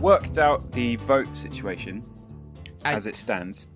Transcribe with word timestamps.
Worked 0.00 0.38
out 0.38 0.72
the 0.72 0.96
vote 0.96 1.36
situation 1.36 2.02
as 2.86 3.06
it 3.06 3.14
stands, 3.14 3.68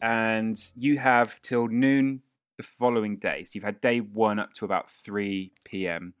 and 0.00 0.60
you 0.74 0.98
have 0.98 1.40
till 1.40 1.68
noon 1.68 2.20
the 2.56 2.64
following 2.64 3.16
day. 3.16 3.44
So 3.44 3.52
you've 3.54 3.64
had 3.64 3.80
day 3.80 4.00
one 4.00 4.40
up 4.40 4.52
to 4.54 4.64
about 4.64 4.90
3 4.90 5.52
p.m., 5.64 6.14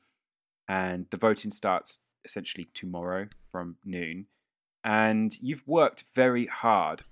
and 0.68 1.06
the 1.10 1.16
voting 1.16 1.50
starts 1.50 1.98
essentially 2.24 2.68
tomorrow 2.72 3.26
from 3.50 3.76
noon. 3.84 4.26
And 4.84 5.36
you've 5.40 5.66
worked 5.66 6.04
very 6.14 6.46
hard 6.46 7.02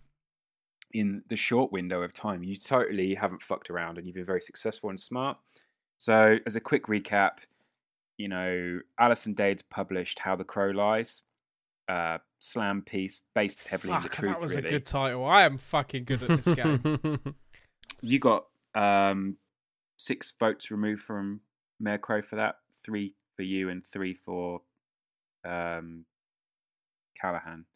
in 0.93 1.23
the 1.29 1.37
short 1.37 1.73
window 1.73 2.03
of 2.03 2.15
time. 2.15 2.45
You 2.45 2.55
totally 2.55 3.15
haven't 3.15 3.43
fucked 3.43 3.71
around 3.71 3.99
and 3.99 4.07
you've 4.07 4.17
been 4.17 4.25
very 4.25 4.41
successful 4.41 4.89
and 4.91 4.99
smart. 4.99 5.37
So, 5.99 6.39
as 6.47 6.57
a 6.57 6.61
quick 6.61 6.87
recap, 6.87 7.39
you 8.17 8.29
know, 8.29 8.81
Alison 8.99 9.35
Dade's 9.35 9.63
published 9.63 10.21
How 10.21 10.35
the 10.35 10.45
Crow 10.45 10.71
Lies, 10.71 11.23
uh, 11.91 12.19
slam 12.39 12.83
piece 12.83 13.23
based 13.35 13.67
heavily 13.67 13.95
in 13.95 14.03
the 14.03 14.09
truth. 14.09 14.33
that 14.33 14.41
was 14.41 14.55
really. 14.57 14.69
a 14.69 14.71
good 14.71 14.87
title. 14.87 15.25
I 15.25 15.43
am 15.43 15.59
fucking 15.59 16.05
good 16.05 16.23
at 16.23 16.43
this 16.43 16.49
game. 16.57 17.21
You 18.03 18.19
got 18.19 18.47
um, 18.75 19.37
six 19.99 20.33
votes 20.39 20.71
removed 20.71 21.03
from 21.03 21.41
Mayor 21.79 21.99
Crow 21.99 22.23
for 22.23 22.37
that, 22.37 22.57
three 22.83 23.15
for 23.37 23.43
you 23.43 23.69
and 23.69 23.85
three 23.85 24.15
for 24.15 24.63
um, 25.45 26.07
Callahan 27.21 27.67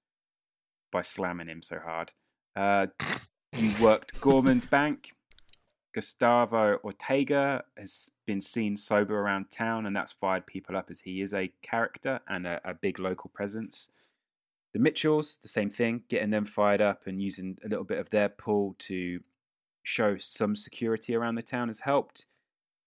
by 0.90 1.02
slamming 1.02 1.48
him 1.48 1.62
so 1.62 1.78
hard. 1.78 2.12
Uh, 2.56 2.86
you 3.56 3.72
worked 3.82 4.18
Gorman's 4.20 4.66
Bank. 4.66 5.12
Gustavo 5.92 6.78
Ortega 6.82 7.62
has 7.76 8.10
been 8.26 8.40
seen 8.40 8.76
sober 8.76 9.20
around 9.20 9.50
town, 9.50 9.86
and 9.86 9.94
that's 9.94 10.12
fired 10.12 10.46
people 10.46 10.76
up 10.76 10.90
as 10.90 11.00
he 11.00 11.20
is 11.20 11.32
a 11.34 11.52
character 11.62 12.20
and 12.28 12.46
a, 12.46 12.60
a 12.64 12.74
big 12.74 12.98
local 12.98 13.30
presence. 13.32 13.90
The 14.74 14.80
Mitchells, 14.80 15.38
the 15.40 15.48
same 15.48 15.70
thing, 15.70 16.02
getting 16.08 16.30
them 16.30 16.44
fired 16.44 16.80
up 16.80 17.06
and 17.06 17.22
using 17.22 17.56
a 17.64 17.68
little 17.68 17.84
bit 17.84 18.00
of 18.00 18.10
their 18.10 18.28
pull 18.28 18.74
to 18.80 19.20
show 19.84 20.18
some 20.18 20.56
security 20.56 21.14
around 21.14 21.36
the 21.36 21.42
town 21.42 21.68
has 21.68 21.80
helped. 21.80 22.26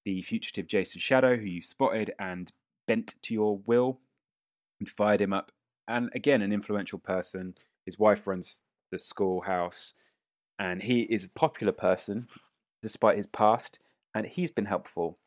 The 0.03 0.21
fugitive 0.21 0.67
Jason 0.67 0.99
Shadow, 0.99 1.37
who 1.37 1.45
you 1.45 1.61
spotted 1.61 2.11
and 2.19 2.51
bent 2.87 3.15
to 3.23 3.33
your 3.33 3.59
will 3.65 4.01
and 4.79 4.89
fired 4.89 5.21
him 5.21 5.31
up. 5.31 5.53
And 5.87 6.09
again, 6.13 6.41
an 6.41 6.51
influential 6.51 6.99
person. 6.99 7.55
His 7.85 7.97
wife 7.97 8.27
runs 8.27 8.63
the 8.91 8.99
schoolhouse, 8.99 9.93
and 10.59 10.83
he 10.83 11.03
is 11.03 11.23
a 11.23 11.29
popular 11.29 11.73
person 11.73 12.27
despite 12.81 13.17
his 13.17 13.27
past, 13.27 13.79
and 14.13 14.25
he's 14.25 14.51
been 14.51 14.65
helpful. 14.65 15.17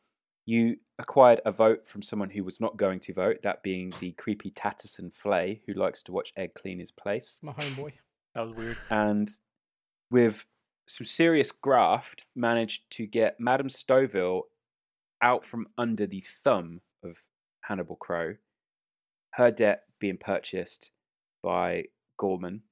You 0.45 0.77
acquired 0.97 1.41
a 1.45 1.51
vote 1.51 1.87
from 1.87 2.01
someone 2.01 2.31
who 2.31 2.43
was 2.43 2.59
not 2.59 2.77
going 2.77 2.99
to 3.01 3.13
vote, 3.13 3.43
that 3.43 3.63
being 3.63 3.93
the 3.99 4.11
creepy 4.13 4.49
Tatterson 4.49 5.11
Flay, 5.11 5.61
who 5.65 5.73
likes 5.73 6.01
to 6.03 6.11
watch 6.11 6.33
Ed 6.35 6.53
clean 6.53 6.79
his 6.79 6.91
place. 6.91 7.39
My 7.43 7.53
homeboy. 7.53 7.93
That 8.33 8.47
was 8.47 8.55
weird. 8.55 8.77
And 8.89 9.29
with 10.09 10.45
some 10.87 11.05
serious 11.05 11.51
graft, 11.51 12.25
managed 12.35 12.89
to 12.91 13.05
get 13.05 13.39
Madame 13.39 13.69
Stouffville 13.69 14.43
out 15.21 15.45
from 15.45 15.67
under 15.77 16.07
the 16.07 16.21
thumb 16.21 16.81
of 17.03 17.19
Hannibal 17.61 17.95
Crow, 17.95 18.35
her 19.33 19.51
debt 19.51 19.83
being 19.99 20.17
purchased 20.17 20.91
by 21.43 21.85
Gorman, 22.17 22.63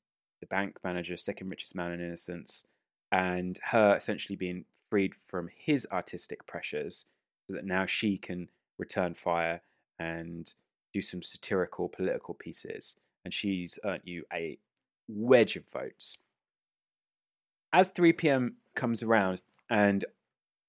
the 0.42 0.48
bank 0.48 0.78
manager, 0.84 1.18
second 1.18 1.50
richest 1.50 1.76
man 1.76 1.92
in 1.92 2.02
Innocence, 2.02 2.64
and 3.12 3.60
her 3.66 3.96
essentially 3.96 4.36
being 4.36 4.66
freed 4.90 5.14
from 5.28 5.50
his 5.56 5.88
artistic 5.92 6.46
pressures 6.48 7.06
so 7.50 7.56
that 7.56 7.66
now 7.66 7.86
she 7.86 8.16
can 8.16 8.48
return 8.78 9.16
fire 9.16 9.62
and 9.98 10.54
do 10.94 11.02
some 11.02 11.24
satirical 11.24 11.90
political 11.90 12.36
pieces. 12.36 12.96
And 13.26 13.34
she's 13.34 13.80
earned 13.84 14.04
you 14.06 14.24
a 14.32 14.60
wedge 15.08 15.56
of 15.56 15.64
votes. 15.74 16.20
As 17.74 17.90
3 17.90 18.14
p.m. 18.14 18.58
comes 18.76 19.02
around 19.02 19.42
and 19.70 20.06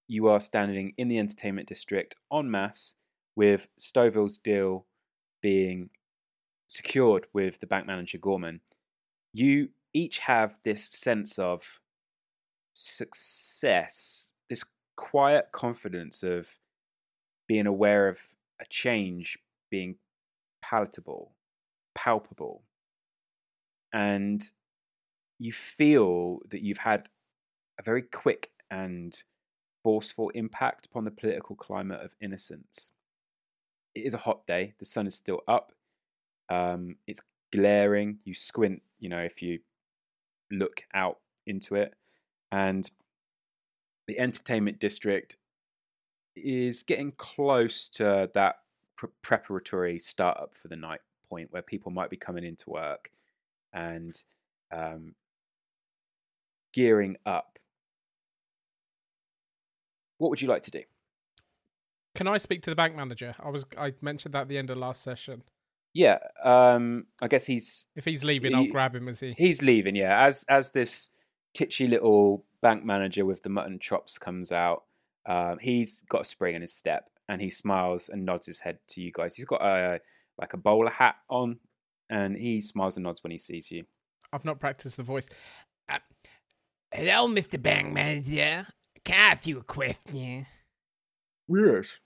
you 0.09 0.27
are 0.29 0.41
standing 0.41 0.95
in 0.97 1.09
the 1.09 1.19
entertainment 1.19 1.69
district 1.69 2.17
en 2.33 2.51
masse 2.51 2.95
with 3.37 3.69
Stouffville's 3.79 4.39
deal 4.39 4.87
being 5.43 5.91
secured 6.67 7.27
with 7.35 7.61
the 7.61 7.67
bank 7.67 7.87
manager 7.87 8.19
Gorman, 8.19 8.61
you 9.35 9.69
each 9.93 10.21
have 10.21 10.59
this 10.65 10.85
sense 10.85 11.39
of 11.39 11.81
success, 12.73 14.33
this 14.49 14.65
quiet 14.97 15.49
confidence 15.53 16.23
of 16.23 16.60
being 17.51 17.67
aware 17.67 18.07
of 18.07 18.21
a 18.61 18.65
change 18.67 19.37
being 19.73 19.97
palatable, 20.63 21.33
palpable. 21.97 22.63
And 23.93 24.41
you 25.41 25.51
feel 25.51 26.43
that 26.51 26.63
you've 26.63 26.79
had 26.79 27.09
a 27.81 27.83
very 27.83 28.03
quick 28.03 28.51
and 28.71 29.21
forceful 29.83 30.29
impact 30.29 30.87
upon 30.87 31.05
the 31.05 31.11
political 31.11 31.57
climate 31.57 32.01
of 32.01 32.15
innocence. 32.21 32.93
It 33.97 34.07
is 34.07 34.15
a 34.15 34.19
hot 34.19 34.47
day, 34.47 34.75
the 34.79 34.85
sun 34.85 35.09
is 35.09 35.17
still 35.17 35.41
up, 35.49 35.73
um, 36.51 36.99
it's 37.09 37.21
glaring. 37.53 38.21
You 38.25 38.33
squint, 38.33 38.81
you 39.01 39.09
know, 39.09 39.23
if 39.23 39.43
you 39.43 39.59
look 40.53 40.85
out 40.95 41.19
into 41.49 41.75
it. 41.75 41.97
And 42.53 42.89
the 44.07 44.21
entertainment 44.21 44.79
district 44.79 45.37
is 46.37 46.83
getting 46.83 47.13
close 47.13 47.89
to 47.91 48.31
that 48.35 48.57
pre- 48.97 49.11
preparatory 49.23 49.99
startup 49.99 50.57
for 50.57 50.69
the 50.69 50.77
night 50.77 51.01
point 51.29 51.49
where 51.53 51.63
people 51.63 51.91
might 51.93 52.11
be 52.11 52.17
coming 52.17 52.45
into 52.45 52.71
work 52.71 53.11
and 53.73 54.15
um, 54.73 55.15
gearing 56.73 57.17
up. 57.27 57.59
What 60.19 60.31
would 60.31 60.43
you 60.43 60.49
like 60.49 60.63
to 60.63 60.71
do? 60.71 60.83
Can 62.15 62.27
I 62.27 62.37
speak 62.37 62.63
to 62.63 62.71
the 62.71 62.77
bank 62.77 62.95
manager? 62.97 63.35
I 63.41 63.49
was 63.49 63.65
I 63.79 63.95
mentioned 64.01 64.35
that 64.35 64.43
at 64.43 64.49
the 64.49 64.59
end 64.59 64.71
of 64.71 64.77
last 64.77 65.03
session. 65.03 65.43
Yeah, 65.95 66.19
um, 66.45 67.07
I 67.23 67.29
guess 67.29 67.47
he's 67.47 67.87
If 67.97 68.05
he's 68.05 68.23
leaving, 68.25 68.55
I'll 68.55 68.67
grab 68.67 68.95
him 68.95 69.09
as 69.09 69.21
he. 69.21 69.35
he's 69.37 69.63
leaving. 69.63 69.97
Yeah, 69.97 70.25
as 70.25 70.45
as 70.49 70.71
this 70.71 71.09
titchy 71.55 71.89
little 71.89 72.45
bank 72.61 72.85
manager 72.85 73.25
with 73.25 73.43
the 73.43 73.49
mutton 73.49 73.79
chops 73.79 74.19
comes 74.19 74.53
out, 74.53 74.85
um, 75.27 75.59
he's 75.61 76.03
got 76.09 76.23
a 76.23 76.25
spring 76.25 76.55
in 76.55 76.61
his 76.63 76.73
step, 76.75 77.11
and 77.29 77.41
he 77.41 77.51
smiles 77.51 78.09
and 78.09 78.25
nods 78.25 78.47
his 78.47 78.61
head 78.61 78.79
to 78.89 79.01
you 79.01 79.13
guys. 79.13 79.35
He's 79.37 79.45
got 79.45 79.63
a 79.63 80.01
like 80.39 80.55
a 80.55 80.57
bowler 80.57 80.91
hat 80.91 81.17
on, 81.29 81.59
and 82.09 82.37
he 82.37 82.61
smiles 82.61 82.97
and 82.97 83.05
nods 83.05 83.23
when 83.23 83.31
he 83.31 83.39
sees 83.39 83.71
you. 83.71 83.85
I've 84.33 84.45
not 84.45 84.59
practiced 84.61 84.97
the 84.97 85.03
voice. 85.03 85.29
Uh, 85.89 85.99
hello, 86.93 87.29
Mr. 87.29 87.61
Bank 87.61 87.93
Manager. 87.93 88.67
Can 89.05 89.17
I 89.17 89.33
ask 89.33 89.47
you 89.47 89.59
a 89.59 89.63
question? 89.65 90.47
Yes. 91.49 91.99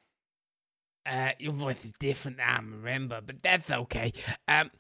Uh, 1.07 1.31
your 1.39 1.53
voice 1.53 1.85
is 1.85 1.93
different 2.01 2.39
than 2.39 2.49
I 2.49 2.57
remember, 2.57 3.21
but 3.25 3.43
that's 3.43 3.71
okay. 3.71 4.13
Um, 4.49 4.71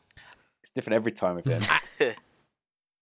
It's 0.62 0.70
different 0.70 0.94
every 0.96 1.12
time 1.12 1.36
with 1.36 1.44
him. 1.46 1.60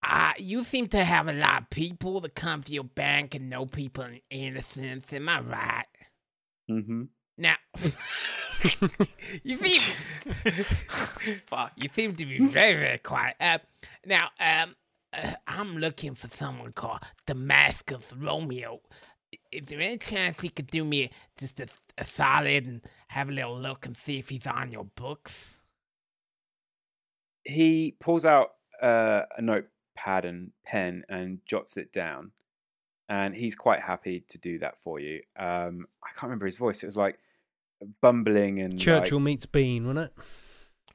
uh, 0.03 0.33
you 0.37 0.63
seem 0.63 0.87
to 0.89 1.03
have 1.03 1.27
a 1.27 1.33
lot 1.33 1.63
of 1.63 1.69
people 1.69 2.19
that 2.21 2.35
come 2.35 2.61
to 2.63 2.73
your 2.73 2.83
bank 2.83 3.35
and 3.35 3.49
know 3.49 3.65
people 3.65 4.03
in 4.03 4.19
innocence. 4.29 5.13
Am 5.13 5.29
I 5.29 5.39
right? 5.41 5.85
mm-hmm. 6.69 7.03
Now, 7.37 7.55
you 9.43 9.57
seem 9.57 9.95
Fuck. 11.47 11.71
you 11.75 11.89
seem 11.91 12.15
to 12.15 12.25
be 12.25 12.45
very 12.45 12.75
very 12.75 12.97
quiet. 12.99 13.35
Uh, 13.39 13.57
now, 14.05 14.29
um, 14.39 14.75
uh, 15.13 15.33
I'm 15.47 15.77
looking 15.77 16.15
for 16.15 16.27
someone 16.27 16.73
called 16.73 16.99
Damascus 17.25 18.13
Romeo. 18.15 18.81
Is 19.51 19.65
there 19.65 19.79
any 19.81 19.97
chance 19.97 20.41
he 20.41 20.49
could 20.49 20.67
do 20.67 20.85
me 20.85 21.09
just 21.39 21.59
a, 21.59 21.67
a 21.97 22.05
solid 22.05 22.67
and 22.67 22.81
have 23.07 23.29
a 23.29 23.31
little 23.31 23.59
look 23.59 23.85
and 23.85 23.97
see 23.97 24.19
if 24.19 24.29
he's 24.29 24.45
on 24.45 24.71
your 24.71 24.85
books? 24.85 25.59
He 27.43 27.95
pulls 27.99 28.25
out 28.25 28.49
uh, 28.81 29.23
a 29.37 29.41
notepad 29.95 30.25
and 30.25 30.51
pen 30.65 31.03
and 31.09 31.39
jots 31.45 31.77
it 31.77 31.91
down, 31.91 32.31
and 33.09 33.35
he's 33.35 33.55
quite 33.55 33.81
happy 33.81 34.23
to 34.29 34.37
do 34.37 34.59
that 34.59 34.75
for 34.81 34.99
you. 34.99 35.21
Um, 35.37 35.87
I 36.03 36.09
can't 36.09 36.23
remember 36.23 36.45
his 36.45 36.57
voice. 36.57 36.83
It 36.83 36.87
was 36.87 36.97
like 36.97 37.17
bumbling 38.01 38.59
and 38.59 38.73
like- 38.73 38.79
Churchill 38.81 39.19
meets 39.19 39.45
Bean, 39.45 39.85
wasn't 39.87 40.05
it? 40.05 40.23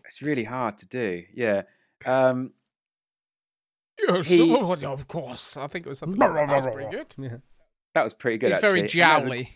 it's 0.04 0.22
really 0.22 0.44
hard 0.44 0.78
to 0.78 0.86
do. 0.86 1.22
Yeah. 1.34 1.62
Um, 2.06 2.52
Yes, 4.00 4.26
He- 4.28 4.54
of 4.54 5.08
course. 5.08 5.56
I 5.56 5.66
think 5.66 5.84
it 5.84 5.88
was 5.88 5.98
something 5.98 6.18
like 6.18 6.32
that. 6.32 6.46
That 6.46 6.54
was 6.56 6.66
pretty 6.66 6.90
good. 6.90 7.14
Yeah. 7.18 7.36
that 7.94 8.04
was 8.04 8.14
pretty 8.14 8.38
good. 8.38 8.52
He's 8.52 8.60
very 8.60 8.84
actually. 8.84 9.02
And 9.02 9.10
that's 9.10 9.26
a- 9.50 9.54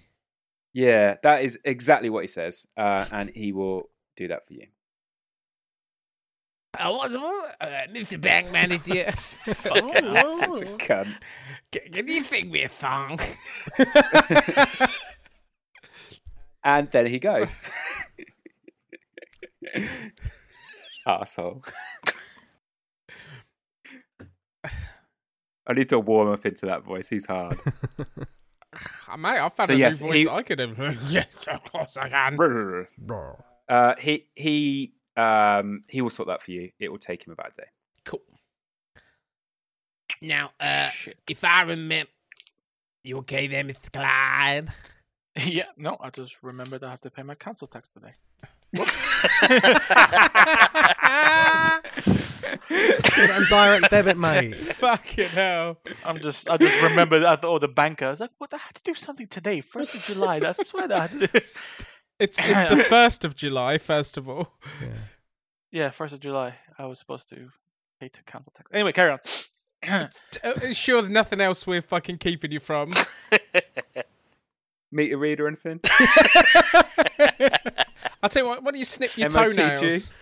yeah, 0.75 1.17
that 1.23 1.43
is 1.45 1.59
exactly 1.65 2.11
what 2.11 2.23
he 2.25 2.29
says, 2.29 2.67
uh, 2.77 3.07
and 3.13 3.31
he 3.31 3.53
will 3.53 3.89
do 4.17 4.29
that 4.29 4.47
for 4.47 4.55
you. 4.55 4.67
Uh, 6.79 6.91
what's 6.91 7.15
more, 7.15 7.43
uh, 7.61 7.67
Mr. 7.93 8.19
Bank 8.21 8.51
Manager? 8.51 9.13
Such 9.13 9.67
a 9.67 10.77
cunt. 10.79 11.15
can, 11.71 11.93
can 11.93 12.09
you 12.09 12.25
sing 12.25 12.51
me 12.51 12.63
a 12.63 12.69
song? 12.71 13.19
And 16.65 16.89
then 16.93 17.07
he 17.07 17.19
goes. 17.19 17.67
Asshole. 21.07 21.65
I 25.67 25.73
need 25.75 25.89
to 25.89 25.99
warm 25.99 26.29
up 26.29 26.47
into 26.47 26.67
that 26.67 26.85
voice. 26.85 27.09
He's 27.09 27.27
hard. 27.27 27.59
I 29.09 29.17
mate, 29.17 29.41
I 29.41 29.49
found 29.49 29.67
So 29.67 29.75
a 29.75 29.77
yes, 29.77 30.01
new 30.01 30.07
voice 30.07 30.17
he- 30.19 30.29
I 30.29 30.43
could 30.45 30.61
have. 30.61 30.99
yes, 31.11 31.27
of 31.49 31.65
course 31.65 31.97
I 31.97 32.09
can. 32.09 32.87
Uh, 33.69 33.95
he 33.99 34.29
he 34.37 34.95
um, 35.17 35.83
he 35.89 36.01
will 36.01 36.11
sort 36.11 36.29
that 36.29 36.43
for 36.43 36.51
you. 36.51 36.71
It 36.79 36.91
will 36.91 36.99
take 36.99 37.27
him 37.27 37.33
about 37.33 37.53
a 37.53 37.63
day. 37.63 37.69
Cool. 38.05 38.21
Now, 40.21 40.51
uh, 40.61 40.89
Shit. 40.89 41.19
if 41.29 41.45
I 41.45 41.63
remember, 41.63 42.11
you 43.05 43.19
okay 43.19 43.47
there, 43.47 43.65
Mr. 43.65 43.93
Clyde? 43.93 44.69
Yeah, 45.47 45.65
no, 45.79 45.97
I 45.99 46.11
just 46.11 46.43
remembered 46.43 46.85
I 46.85 46.91
have 46.91 47.01
to 47.01 47.11
pay 47.11 47.23
my 47.23 47.35
council 47.35 47.67
tax 47.67 47.91
today. 47.91 48.13
Get 52.69 53.31
on 53.31 53.45
direct 53.49 53.91
debit, 53.91 54.19
mate. 54.19 54.55
Fucking 54.57 55.29
hell. 55.29 55.79
I'm 56.05 56.21
just, 56.21 56.49
I 56.51 56.57
just 56.57 56.81
remembered. 56.83 57.25
I 57.25 57.37
thought, 57.37 57.51
oh, 57.51 57.59
the 57.59 57.69
banker. 57.69 58.07
I 58.07 58.11
was 58.11 58.21
like, 58.21 58.31
what? 58.39 58.53
I 58.53 58.59
had 58.59 58.75
to 58.75 58.83
do 58.83 58.95
something 58.95 59.27
today, 59.27 59.61
first 59.63 59.95
of 59.95 60.03
July. 60.03 60.41
I 60.45 60.53
swear 60.53 60.89
that 60.89 60.97
I 60.99 61.01
had 61.03 61.11
to 61.13 61.19
do 61.21 61.27
this. 61.29 61.63
It's 62.19 62.39
it's 62.43 62.65
the 62.69 62.85
first 62.89 63.25
of 63.25 63.35
July, 63.35 63.79
first 63.79 64.17
of 64.17 64.29
all. 64.29 64.53
Yeah, 65.71 65.91
first 65.91 66.15
of 66.15 66.21
July. 66.21 66.55
I 66.79 66.87
was 66.87 66.99
supposed 66.99 67.29
to 67.31 67.49
pay 68.01 68.09
to 68.09 68.23
council 68.25 68.53
tax. 68.55 68.71
Anyway, 68.73 68.93
carry 68.93 69.13
on. 69.13 69.19
Uh, 69.89 70.09
Sure, 70.73 71.09
nothing 71.09 71.41
else 71.41 71.67
we're 71.67 71.83
fucking 71.83 72.19
keeping 72.19 72.53
you 72.53 72.61
from. 72.61 72.93
Meet 74.93 75.13
a 75.13 75.17
reader 75.17 75.47
or 75.47 75.49
anything? 75.49 75.81
I'll 78.23 78.29
tell 78.29 78.43
you 78.43 78.49
what. 78.49 78.63
Why 78.63 78.71
don't 78.71 78.79
you 78.79 78.85
snip 78.85 79.17
your 79.17 79.29
MOTG? 79.31 79.57
toenails? 79.57 80.13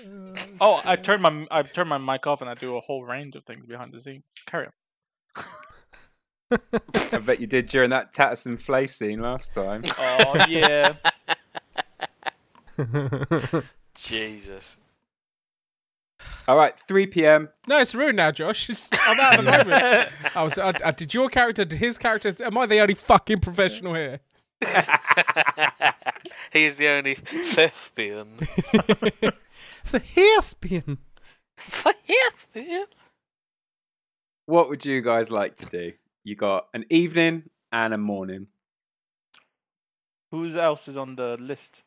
oh, 0.60 0.80
I 0.84 0.96
turned 0.96 1.22
my, 1.22 1.46
I 1.50 1.62
turned 1.62 1.88
my 1.88 1.98
mic 1.98 2.26
off, 2.26 2.40
and 2.40 2.50
I 2.50 2.54
do 2.54 2.76
a 2.76 2.80
whole 2.80 3.04
range 3.04 3.36
of 3.36 3.44
things 3.44 3.66
behind 3.66 3.92
the 3.92 4.00
scenes. 4.00 4.24
Carry 4.46 4.66
on. 4.66 4.72
I 7.12 7.18
bet 7.18 7.38
you 7.40 7.46
did 7.46 7.66
during 7.66 7.90
that 7.90 8.12
Tatterson 8.12 8.56
Flay 8.56 8.86
scene 8.86 9.20
last 9.20 9.52
time. 9.52 9.82
Oh 9.98 10.46
yeah. 10.48 10.94
Jesus. 13.94 14.78
All 16.46 16.56
right, 16.56 16.78
3 16.78 17.06
p.m. 17.06 17.48
No, 17.66 17.78
it's 17.78 17.94
ruined 17.94 18.16
now, 18.16 18.30
Josh. 18.30 18.68
It's, 18.68 18.90
I'm 19.06 19.20
out 19.20 19.38
of 19.38 19.44
the 19.44 19.50
moment. 19.64 20.08
I 20.34 20.42
was. 20.42 20.58
I, 20.58 20.74
I, 20.84 20.90
did 20.90 21.14
your 21.14 21.28
character? 21.28 21.64
Did 21.64 21.78
his 21.78 21.98
character? 21.98 22.32
Am 22.44 22.58
I 22.58 22.66
the 22.66 22.80
only 22.80 22.94
fucking 22.94 23.40
professional 23.40 23.94
here? 23.94 24.20
he 26.52 26.66
is 26.66 26.76
the 26.76 26.88
only 26.88 27.14
thespian. 27.14 28.36
the 28.38 29.32
Thespian. 30.00 30.98
The 31.56 31.94
thespian. 32.06 32.86
What 34.46 34.68
would 34.68 34.84
you 34.84 35.00
guys 35.00 35.30
like 35.30 35.56
to 35.56 35.66
do? 35.66 35.92
You 36.24 36.34
got 36.36 36.66
an 36.74 36.84
evening 36.90 37.44
and 37.72 37.94
a 37.94 37.98
morning. 37.98 38.48
Who 40.30 40.48
else 40.58 40.88
is 40.88 40.96
on 40.96 41.16
the 41.16 41.36
list? 41.40 41.82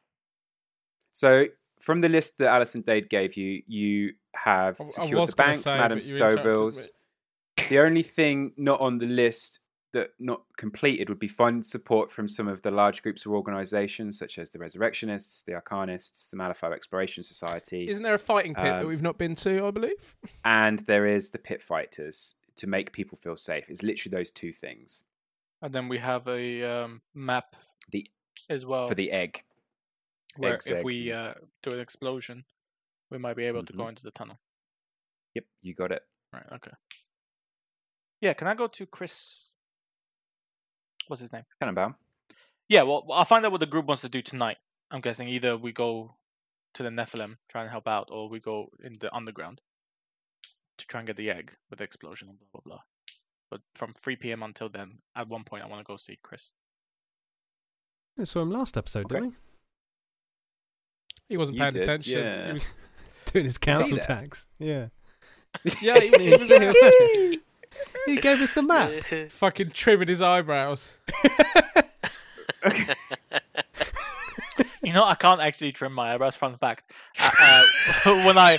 So, 1.13 1.45
from 1.79 2.01
the 2.01 2.09
list 2.09 2.37
that 2.39 2.49
Alison 2.49 2.81
Dade 2.81 3.09
gave 3.09 3.37
you, 3.37 3.61
you 3.67 4.13
have 4.35 4.79
I- 4.81 4.83
I 4.83 4.87
secured 4.87 5.29
the 5.29 5.35
bank, 5.35 5.55
say, 5.55 5.77
Madame 5.77 5.97
but 5.99 6.03
Stouffville's. 6.03 6.91
The 7.69 7.79
only 7.79 8.03
thing 8.03 8.53
not 8.57 8.81
on 8.81 8.97
the 8.97 9.05
list 9.05 9.59
that 9.93 10.09
not 10.19 10.41
completed 10.57 11.07
would 11.07 11.19
be 11.19 11.27
fund 11.27 11.63
support 11.63 12.11
from 12.11 12.27
some 12.27 12.47
of 12.47 12.63
the 12.63 12.71
large 12.71 13.03
groups 13.03 13.27
of 13.27 13.31
organisations 13.31 14.17
such 14.17 14.39
as 14.39 14.49
the 14.49 14.57
Resurrectionists, 14.57 15.43
the 15.43 15.51
Arcanists, 15.51 16.31
the 16.31 16.35
Malifaux 16.37 16.73
Exploration 16.73 17.21
Society, 17.21 17.87
Isn't 17.87 18.01
there 18.01 18.15
a 18.15 18.19
fighting 18.19 18.55
pit 18.55 18.63
that 18.63 18.81
Um, 18.81 18.87
we've 18.87 19.03
not 19.03 19.19
been 19.19 19.35
to? 19.35 19.67
I 19.67 19.71
believe. 19.71 20.15
and 20.43 20.79
there 20.79 21.05
is 21.05 21.29
the 21.29 21.37
Pit 21.37 21.61
Fighters 21.61 22.35
to 22.55 22.65
make 22.65 22.91
people 22.91 23.17
feel 23.19 23.37
safe. 23.37 23.69
It's 23.69 23.83
literally 23.83 24.17
those 24.17 24.31
two 24.31 24.51
things. 24.51 25.03
And 25.61 25.73
then 25.75 25.87
we 25.87 25.99
have 25.99 26.27
a 26.27 26.63
um, 26.63 27.01
map 27.13 27.55
The 27.91 28.09
as 28.49 28.65
well. 28.65 28.87
for 28.87 28.95
the 28.95 29.11
egg. 29.11 29.43
Where 30.37 30.53
eggs 30.55 30.67
if 30.67 30.83
we 30.83 31.11
uh, 31.11 31.33
do 31.61 31.71
an 31.71 31.79
explosion, 31.79 32.45
we 33.11 33.17
might 33.17 33.35
be 33.35 33.45
able 33.45 33.65
to 33.65 33.73
go 33.73 33.83
Mhm. 33.85 33.89
into 33.89 34.03
the 34.03 34.11
tunnel. 34.11 34.39
Yep, 35.35 35.45
you 35.61 35.73
got 35.73 35.91
it. 35.91 36.03
Right. 36.31 36.45
Okay. 36.53 36.71
Yeah. 38.21 38.33
Can 38.33 38.47
I 38.47 38.55
go 38.55 38.67
to 38.67 38.85
Chris? 38.85 39.49
What's 41.07 41.21
his 41.21 41.31
name? 41.33 41.43
Tannenbaum. 41.59 41.95
Yeah. 42.69 42.83
Well, 42.83 43.05
I'll 43.11 43.25
find 43.25 43.45
out 43.45 43.51
what 43.51 43.59
the 43.59 43.65
group 43.67 43.85
wants 43.85 44.01
to 44.01 44.09
do 44.09 44.21
tonight. 44.21 44.57
I'm 44.91 45.01
guessing 45.01 45.27
either 45.27 45.57
we 45.57 45.71
go 45.71 46.15
to 46.75 46.83
the 46.83 46.89
Nephilim 46.89 47.37
try 47.49 47.61
and 47.61 47.69
help 47.69 47.87
out, 47.87 48.09
or 48.11 48.29
we 48.29 48.39
go 48.39 48.69
in 48.83 48.93
the 48.99 49.13
underground 49.13 49.61
to 50.77 50.87
try 50.87 50.99
and 51.01 51.07
get 51.07 51.17
the 51.17 51.29
egg 51.29 51.55
with 51.69 51.77
the 51.79 51.83
explosion 51.85 52.29
and 52.29 52.39
blah 52.39 52.47
blah 52.53 52.61
blah. 52.65 52.83
But 53.51 53.61
from 53.75 53.93
3 53.93 54.15
p.m. 54.15 54.41
until 54.41 54.69
then, 54.69 54.97
at 55.15 55.27
one 55.27 55.43
point, 55.43 55.63
I 55.63 55.67
want 55.67 55.79
to 55.81 55.83
go 55.91 55.97
see 55.97 56.17
Chris. 56.23 56.51
I 58.19 58.23
saw 58.23 58.41
him 58.41 58.49
last 58.51 58.77
episode, 58.77 59.05
Okay. 59.05 59.15
didn't 59.15 59.29
we? 59.31 59.35
He 61.29 61.37
wasn't 61.37 61.59
paying 61.59 61.73
did, 61.73 61.83
attention. 61.83 62.19
yeah. 62.23 62.45
He 62.47 62.53
was, 62.53 62.67
Doing 63.31 63.45
his 63.45 63.57
council 63.57 63.97
tax. 63.97 64.47
Yeah. 64.59 64.87
yeah, 65.81 65.99
he, 65.99 66.09
he 66.09 66.29
was 66.31 66.47
there, 66.47 66.73
He 68.05 68.17
gave 68.17 68.41
us 68.41 68.53
the 68.53 68.63
map. 68.63 68.91
fucking 69.29 69.71
trimming 69.71 70.07
his 70.07 70.21
eyebrows. 70.21 70.97
You 74.83 74.91
know, 74.91 75.05
I 75.05 75.15
can't 75.15 75.39
actually 75.39 75.71
trim 75.71 75.93
my 75.93 76.13
eyebrows. 76.13 76.35
Fun 76.35 76.57
fact: 76.57 76.91
uh, 77.19 77.63
uh, 78.05 78.25
when 78.25 78.37
I 78.37 78.57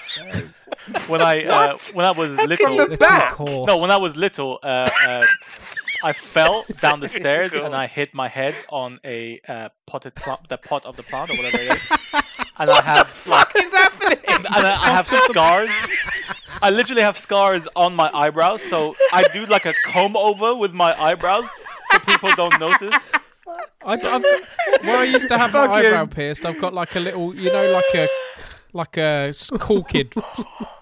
when 1.07 1.21
I 1.21 1.45
uh, 1.45 1.77
when 1.93 2.07
I 2.07 2.13
was 2.13 2.35
From 2.35 2.49
little, 2.49 2.89
the 2.89 2.97
back. 2.97 3.39
no, 3.39 3.79
when 3.79 3.91
I 3.91 3.99
was 3.99 4.17
little, 4.17 4.59
uh, 4.63 4.89
uh, 5.07 5.23
I 6.03 6.15
fell 6.15 6.65
down 6.81 7.01
the 7.01 7.09
stairs 7.09 7.53
and 7.53 7.75
I 7.75 7.87
hit 7.87 8.15
my 8.15 8.29
head 8.29 8.55
on 8.71 9.01
a 9.05 9.39
uh, 9.47 9.69
potted 9.87 10.15
plant, 10.15 10.49
the 10.49 10.57
pot 10.57 10.87
of 10.87 10.97
the 10.97 11.03
plant 11.03 11.31
or 11.31 11.35
whatever 11.37 11.59
it 11.59 11.71
is, 11.73 11.89
and 12.59 12.71
I 12.71 12.81
have 12.83 13.27
like, 13.27 13.55
What's 13.55 13.73
happening? 13.75 14.19
and 14.29 14.47
I, 14.67 14.71
I 14.73 14.91
have 14.93 15.07
some 15.07 15.21
scars. 15.31 15.71
I 16.63 16.71
literally 16.71 17.03
have 17.03 17.19
scars 17.19 17.69
on 17.77 17.95
my 17.95 18.11
eyebrows, 18.15 18.63
so 18.63 18.95
I 19.13 19.25
do 19.33 19.45
like 19.47 19.67
a 19.67 19.75
comb 19.85 20.17
over 20.17 20.55
with 20.55 20.73
my 20.73 20.99
eyebrows 21.01 21.49
so 21.91 21.99
people 22.01 22.31
don't 22.37 22.59
notice. 22.61 23.11
I, 23.85 23.93
I've 23.93 24.25
where 24.85 24.99
I 24.99 25.05
used 25.05 25.29
to 25.29 25.37
have 25.39 25.53
my 25.53 25.67
Fucking- 25.67 25.87
eyebrow 25.87 26.07
pierced, 26.07 26.47
I've 26.47 26.61
got 26.61 26.73
like 26.73 26.95
a 26.97 27.01
little, 27.01 27.35
you 27.35 27.53
know, 27.53 27.71
like 27.73 27.95
a 27.95 28.09
like 28.75 28.97
a 28.99 29.33
cool 29.61 29.85
kid 29.85 30.13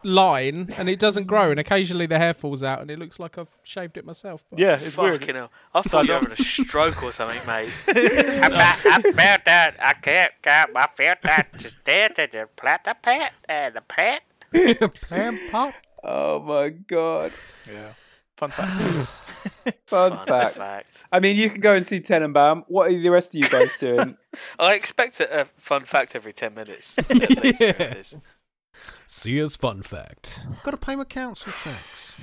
line, 0.02 0.70
and 0.78 0.88
it 0.88 0.99
doesn't 0.99 1.26
grow, 1.26 1.50
and 1.50 1.61
occasionally 1.61 2.06
the 2.06 2.18
hair 2.18 2.34
falls 2.34 2.64
out, 2.64 2.80
and 2.80 2.90
it 2.90 2.99
looks 2.99 3.20
like 3.20 3.38
I've 3.38 3.54
shaved 3.62 3.96
it 3.96 4.04
myself. 4.04 4.44
But 4.50 4.58
Yeah, 4.58 4.75
it's 4.75 4.94
Fucking 4.94 5.11
weird. 5.11 5.37
hell. 5.37 5.50
I 5.75 5.82
thought 5.82 6.06
you 6.06 6.12
were 6.14 6.20
having 6.20 6.32
a 6.32 6.37
stroke 6.42 7.02
or 7.02 7.12
something, 7.12 7.40
mate. 7.46 7.68
I, 7.88 7.92
fe- 7.94 8.90
I 8.90 9.02
felt 9.02 9.44
that. 9.44 9.75
I 9.78 9.92
can't. 9.94 10.32
I 10.46 10.87
felt 10.96 11.18
that. 11.22 11.49
Just 11.58 11.84
there 11.84 12.08
to 12.08 12.28
the 12.32 12.49
plant, 12.56 12.84
the 12.84 12.96
pet, 13.00 13.32
and 13.49 13.75
the 13.75 13.82
pet. 13.82 14.22
Pam 15.08 15.38
pop. 15.50 15.75
Oh 16.04 16.40
my 16.40 16.70
god. 16.70 17.32
Yeah. 17.70 17.92
Fun 18.37 18.50
fact. 18.50 19.08
Fun, 19.87 20.12
Fun 20.16 20.26
fact. 20.26 20.56
fact. 20.56 21.04
I 21.12 21.20
mean, 21.20 21.37
you 21.37 21.50
can 21.50 21.61
go 21.61 21.75
and 21.75 21.84
see 21.84 22.00
Tenenbaum. 22.00 22.64
What 22.68 22.90
are 22.90 22.99
the 22.99 23.11
rest 23.11 23.34
of 23.34 23.40
you 23.42 23.49
guys 23.49 23.70
doing? 23.80 24.16
I 24.58 24.75
expect 24.75 25.20
a, 25.20 25.42
a 25.42 25.44
fun 25.44 25.84
fact 25.84 26.14
every 26.16 26.32
10 26.32 26.54
minutes. 26.54 26.99
At 26.99 27.11
least, 27.42 27.61
Yeah. 27.61 27.72
there 27.72 27.90
it 27.92 27.96
is. 27.99 28.16
Sia's 29.06 29.56
fun 29.56 29.82
fact. 29.82 30.46
Got 30.64 30.70
to 30.72 30.76
pay 30.76 30.96
my 30.96 31.04
council 31.04 31.52
tax. 31.62 32.14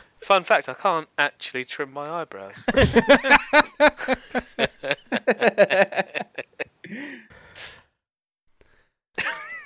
Fun 0.22 0.42
fact, 0.42 0.68
I 0.68 0.74
can't 0.74 1.06
actually 1.18 1.64
trim 1.64 1.92
my 1.92 2.04
eyebrows. 2.04 2.64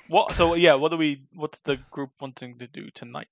What? 0.08 0.32
So 0.32 0.54
yeah, 0.54 0.74
what 0.74 0.90
do 0.90 0.96
we? 0.96 1.22
What's 1.34 1.60
the 1.60 1.76
group 1.90 2.10
wanting 2.20 2.58
to 2.58 2.66
do 2.66 2.90
tonight? 2.90 3.28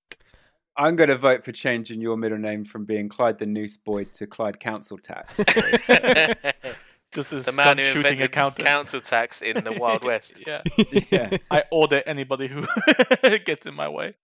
I'm 0.79 0.95
going 0.95 1.09
to 1.09 1.17
vote 1.17 1.45
for 1.45 1.51
changing 1.51 2.01
your 2.01 2.17
middle 2.17 2.39
name 2.39 2.65
from 2.65 2.85
being 2.85 3.09
Clyde 3.09 3.39
the 3.39 3.47
Noose 3.47 3.77
Boy 3.77 4.05
to 4.05 4.29
Clyde 4.29 4.61
Council 4.61 4.97
Tax. 4.97 5.39
Just 7.13 7.31
this 7.31 7.47
the 7.47 7.53
man 7.53 7.79
who 7.79 7.85
shooting 7.85 7.99
invented 7.99 8.27
accountant. 8.27 8.69
council 8.69 9.01
tax 9.01 9.41
in 9.43 9.65
the 9.65 9.73
Wild 9.73 10.05
West. 10.05 10.43
yeah. 10.47 10.63
yeah. 11.11 11.39
I 11.51 11.65
order 11.73 12.03
anybody 12.07 12.49
who 12.49 12.67
gets 13.45 13.67
in 13.67 13.75
my 13.75 13.89
way. 13.89 14.15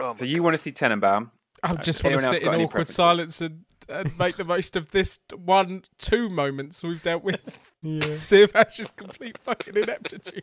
Oh 0.00 0.10
So 0.10 0.24
my 0.24 0.30
you 0.30 0.42
want 0.42 0.54
to 0.54 0.58
see 0.58 0.72
Tenenbaum? 0.72 1.30
I 1.62 1.74
just 1.76 2.02
want 2.04 2.18
to 2.18 2.22
sit 2.22 2.42
in 2.42 2.48
awkward 2.48 2.88
silence 2.88 3.40
and, 3.40 3.64
and 3.88 4.16
make 4.18 4.36
the 4.36 4.44
most 4.44 4.76
of 4.76 4.90
this 4.90 5.20
one, 5.34 5.84
two 5.96 6.28
moments 6.28 6.82
we've 6.82 7.02
dealt 7.02 7.22
with. 7.24 7.58
Siv 7.84 8.52
has 8.52 8.74
just 8.74 8.96
complete 8.96 9.38
fucking 9.38 9.76
ineptitude. 9.76 10.42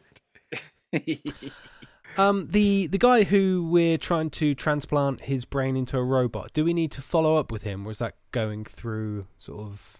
Um, 2.17 2.48
the 2.48 2.88
the 2.88 2.98
guy 2.98 3.24
who 3.24 3.67
we're 3.69 3.98
trying 3.98 4.29
to 4.31 4.53
transplant 4.53 5.22
his 5.22 5.45
brain 5.45 5.75
into 5.75 5.98
a 5.98 6.03
robot. 6.03 6.51
Do 6.53 6.63
we 6.63 6.74
need 6.74 6.91
to 6.93 7.01
follow 7.01 7.36
up 7.36 7.51
with 7.51 7.63
him, 7.63 7.86
or 7.86 7.91
is 7.91 8.00
that 8.00 8.15
going 8.31 8.63
through 8.65 9.27
sort 9.38 9.60
of? 9.62 9.98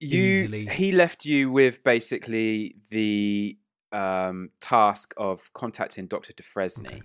you 0.00 0.22
Easily. 0.22 0.66
he 0.66 0.92
left 0.92 1.24
you 1.24 1.50
with 1.50 1.82
basically 1.82 2.76
the 2.90 3.58
um, 3.90 4.50
task 4.60 5.12
of 5.16 5.52
contacting 5.54 6.06
Dr. 6.06 6.32
DeFresney 6.34 6.86
Okay. 6.86 7.02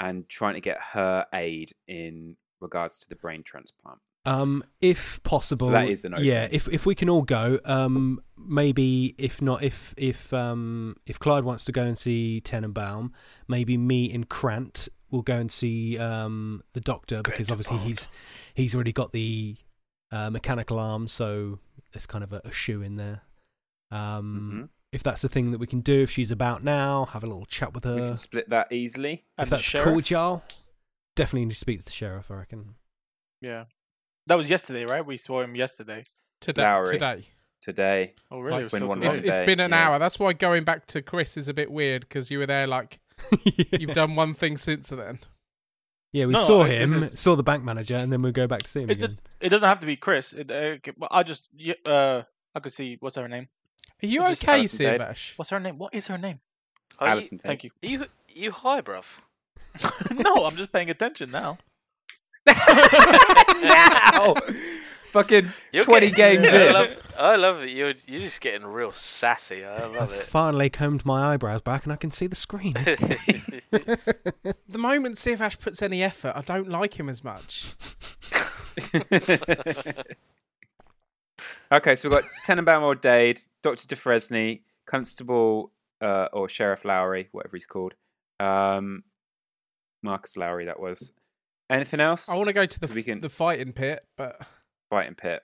and 0.00 0.26
trying 0.28 0.54
to 0.54 0.60
get 0.62 0.78
her 0.92 1.26
aid 1.34 1.72
in 1.86 2.36
regards 2.60 2.98
to 3.00 3.08
the 3.10 3.14
brain 3.16 3.42
transplant. 3.42 3.98
Um, 4.26 4.62
if 4.80 5.22
possible, 5.22 5.70
that 5.70 5.88
is 5.88 6.04
an 6.04 6.14
yeah. 6.18 6.46
If 6.50 6.68
if 6.68 6.84
we 6.84 6.94
can 6.94 7.08
all 7.08 7.22
go, 7.22 7.58
um, 7.64 8.20
maybe 8.36 9.14
if 9.18 9.40
not, 9.40 9.62
if 9.62 9.94
if 9.96 10.32
um 10.34 10.96
if 11.06 11.18
Clyde 11.18 11.44
wants 11.44 11.64
to 11.64 11.72
go 11.72 11.82
and 11.82 11.96
see 11.96 12.42
Tenenbaum, 12.44 13.12
maybe 13.48 13.78
me 13.78 14.12
and 14.12 14.28
Krant 14.28 14.88
will 15.10 15.22
go 15.22 15.36
and 15.38 15.50
see 15.50 15.98
um 15.98 16.62
the 16.74 16.80
doctor 16.80 17.22
because 17.22 17.50
obviously 17.50 17.78
he's 17.78 18.08
he's 18.54 18.74
already 18.74 18.92
got 18.92 19.12
the 19.12 19.56
uh, 20.12 20.28
mechanical 20.28 20.78
arm, 20.78 21.08
so 21.08 21.58
there's 21.92 22.06
kind 22.06 22.22
of 22.22 22.32
a, 22.32 22.42
a 22.44 22.52
shoe 22.52 22.82
in 22.82 22.96
there. 22.96 23.22
Um, 23.90 24.50
Mhm. 24.52 24.68
if 24.92 25.02
that's 25.02 25.22
the 25.22 25.28
thing 25.28 25.50
that 25.52 25.58
we 25.58 25.66
can 25.66 25.80
do, 25.80 26.02
if 26.02 26.10
she's 26.10 26.30
about 26.30 26.62
now, 26.62 27.06
have 27.06 27.22
a 27.24 27.26
little 27.26 27.46
chat 27.46 27.72
with 27.72 27.84
her. 27.84 27.94
we 27.94 28.00
can 28.02 28.16
split 28.16 28.50
that 28.50 28.70
easily. 28.70 29.24
If 29.38 29.46
the 29.46 29.50
that's 29.56 29.62
sheriff? 29.62 29.84
cool 29.86 29.94
with 29.96 30.10
definitely 31.16 31.46
need 31.46 31.52
to 31.54 31.58
speak 31.58 31.78
to 31.78 31.84
the 31.84 31.90
sheriff. 31.90 32.30
I 32.30 32.34
reckon. 32.34 32.74
Yeah. 33.40 33.64
That 34.30 34.38
was 34.38 34.48
yesterday, 34.48 34.84
right? 34.84 35.04
We 35.04 35.16
saw 35.16 35.42
him 35.42 35.56
yesterday. 35.56 36.04
Today, 36.40 36.62
Lowry. 36.62 36.86
today. 36.92 37.24
Today. 37.60 38.14
Oh, 38.30 38.38
really? 38.38 38.62
It's 38.62 38.72
been 38.72 38.86
one? 38.86 39.02
It's, 39.02 39.16
long 39.16 39.26
it's 39.26 39.38
day, 39.38 39.44
been 39.44 39.58
an 39.58 39.72
yeah. 39.72 39.88
hour. 39.88 39.98
That's 39.98 40.20
why 40.20 40.34
going 40.34 40.62
back 40.62 40.86
to 40.86 41.02
Chris 41.02 41.36
is 41.36 41.48
a 41.48 41.52
bit 41.52 41.68
weird 41.68 42.02
because 42.02 42.30
you 42.30 42.38
were 42.38 42.46
there 42.46 42.68
like 42.68 43.00
you've 43.72 43.90
done 43.92 44.14
one 44.14 44.34
thing 44.34 44.56
since 44.56 44.90
then. 44.90 45.18
Yeah, 46.12 46.26
we 46.26 46.34
No, 46.34 46.44
saw 46.46 46.62
I- 46.62 46.68
this 46.68 46.92
him, 46.92 47.02
is- 47.02 47.18
saw 47.18 47.34
the 47.34 47.42
bank 47.42 47.64
manager, 47.64 47.96
and 47.96 48.12
then 48.12 48.22
we'll 48.22 48.30
go 48.30 48.46
back 48.46 48.62
to 48.62 48.68
see 48.68 48.82
him 48.82 48.90
It, 48.90 48.98
again. 48.98 49.08
just, 49.08 49.20
it 49.40 49.48
doesn't 49.48 49.68
have 49.68 49.80
to 49.80 49.86
be 49.86 49.96
Chris. 49.96 50.32
It, 50.32 50.48
uh, 50.48 50.76
I 51.10 51.24
just 51.24 51.48
uh 51.84 52.22
I 52.54 52.60
could 52.60 52.72
see 52.72 52.98
what's 53.00 53.16
her 53.16 53.26
name. 53.26 53.48
Are 54.00 54.06
you 54.06 54.20
Just 54.20 54.44
okay, 54.44 54.62
Sivash? 54.62 55.36
What's 55.38 55.50
her 55.50 55.58
name? 55.58 55.76
What 55.76 55.92
is 55.92 56.06
her 56.06 56.18
name? 56.18 56.38
Are 57.00 57.08
you- 57.08 57.12
Alison, 57.14 57.40
Thank 57.40 57.64
you. 57.64 57.70
Are 57.82 57.88
you, 57.88 58.06
you 58.28 58.52
high, 58.52 58.80
bruv? 58.80 59.06
no, 60.14 60.46
I'm 60.46 60.54
just 60.54 60.72
paying 60.72 60.88
attention 60.88 61.32
now. 61.32 61.58
Now! 62.46 64.34
Fucking 65.10 65.48
You're 65.72 65.82
20 65.82 66.10
getting- 66.12 66.42
games 66.42 66.52
I 66.54 66.66
in. 66.68 66.72
love, 66.72 67.12
I 67.18 67.36
love 67.36 67.62
it. 67.64 67.70
You're, 67.70 67.94
you're 68.06 68.20
just 68.20 68.40
getting 68.40 68.64
real 68.66 68.92
sassy. 68.92 69.64
I 69.64 69.78
love 69.86 69.96
I've 70.00 70.12
it. 70.12 70.22
finally 70.22 70.70
combed 70.70 71.04
my 71.04 71.32
eyebrows 71.34 71.62
back, 71.62 71.82
and 71.84 71.92
I 71.92 71.96
can 71.96 72.10
see 72.12 72.26
the 72.26 72.36
screen. 72.36 72.74
The 74.68 74.78
moment 74.78 75.16
Sivash 75.16 75.58
puts 75.58 75.82
any 75.82 76.00
effort, 76.02 76.32
I 76.36 76.42
don't 76.42 76.68
like 76.68 76.98
him 76.98 77.08
as 77.08 77.22
much. 77.24 77.74
okay, 81.72 81.94
so 81.94 82.08
we've 82.08 82.12
got 82.20 82.24
Tenenbaum 82.46 82.82
or 82.82 82.94
Dade, 82.94 83.40
Dr. 83.62 83.86
DeFresney, 83.94 84.60
Constable 84.86 85.72
uh, 86.00 86.28
or 86.32 86.48
Sheriff 86.48 86.84
Lowry, 86.84 87.28
whatever 87.32 87.56
he's 87.56 87.66
called. 87.66 87.94
Um, 88.38 89.02
Marcus 90.02 90.36
Lowry, 90.36 90.66
that 90.66 90.78
was. 90.80 91.12
Anything 91.70 92.00
else? 92.00 92.28
I 92.28 92.34
want 92.34 92.48
to 92.48 92.52
go 92.52 92.66
to 92.66 92.80
the 92.80 92.86
We 92.88 93.02
can- 93.02 93.20
the 93.20 93.28
fighting 93.28 93.72
pit, 93.72 94.04
but 94.16 94.46
Fighting 94.90 95.14
pit. 95.14 95.42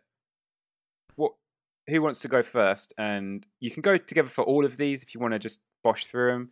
What? 1.14 1.35
Who 1.88 2.02
wants 2.02 2.21
to 2.23 2.28
go 2.28 2.42
first? 2.42 2.92
And 2.99 3.47
you 3.61 3.71
can 3.71 3.80
go 3.80 3.97
together 3.97 4.28
for 4.28 4.42
all 4.42 4.64
of 4.64 4.76
these 4.76 5.02
if 5.04 5.14
you 5.14 5.21
want 5.21 5.35
to 5.35 5.38
just 5.38 5.61
bosh 5.85 6.04
through 6.06 6.33
them. 6.33 6.50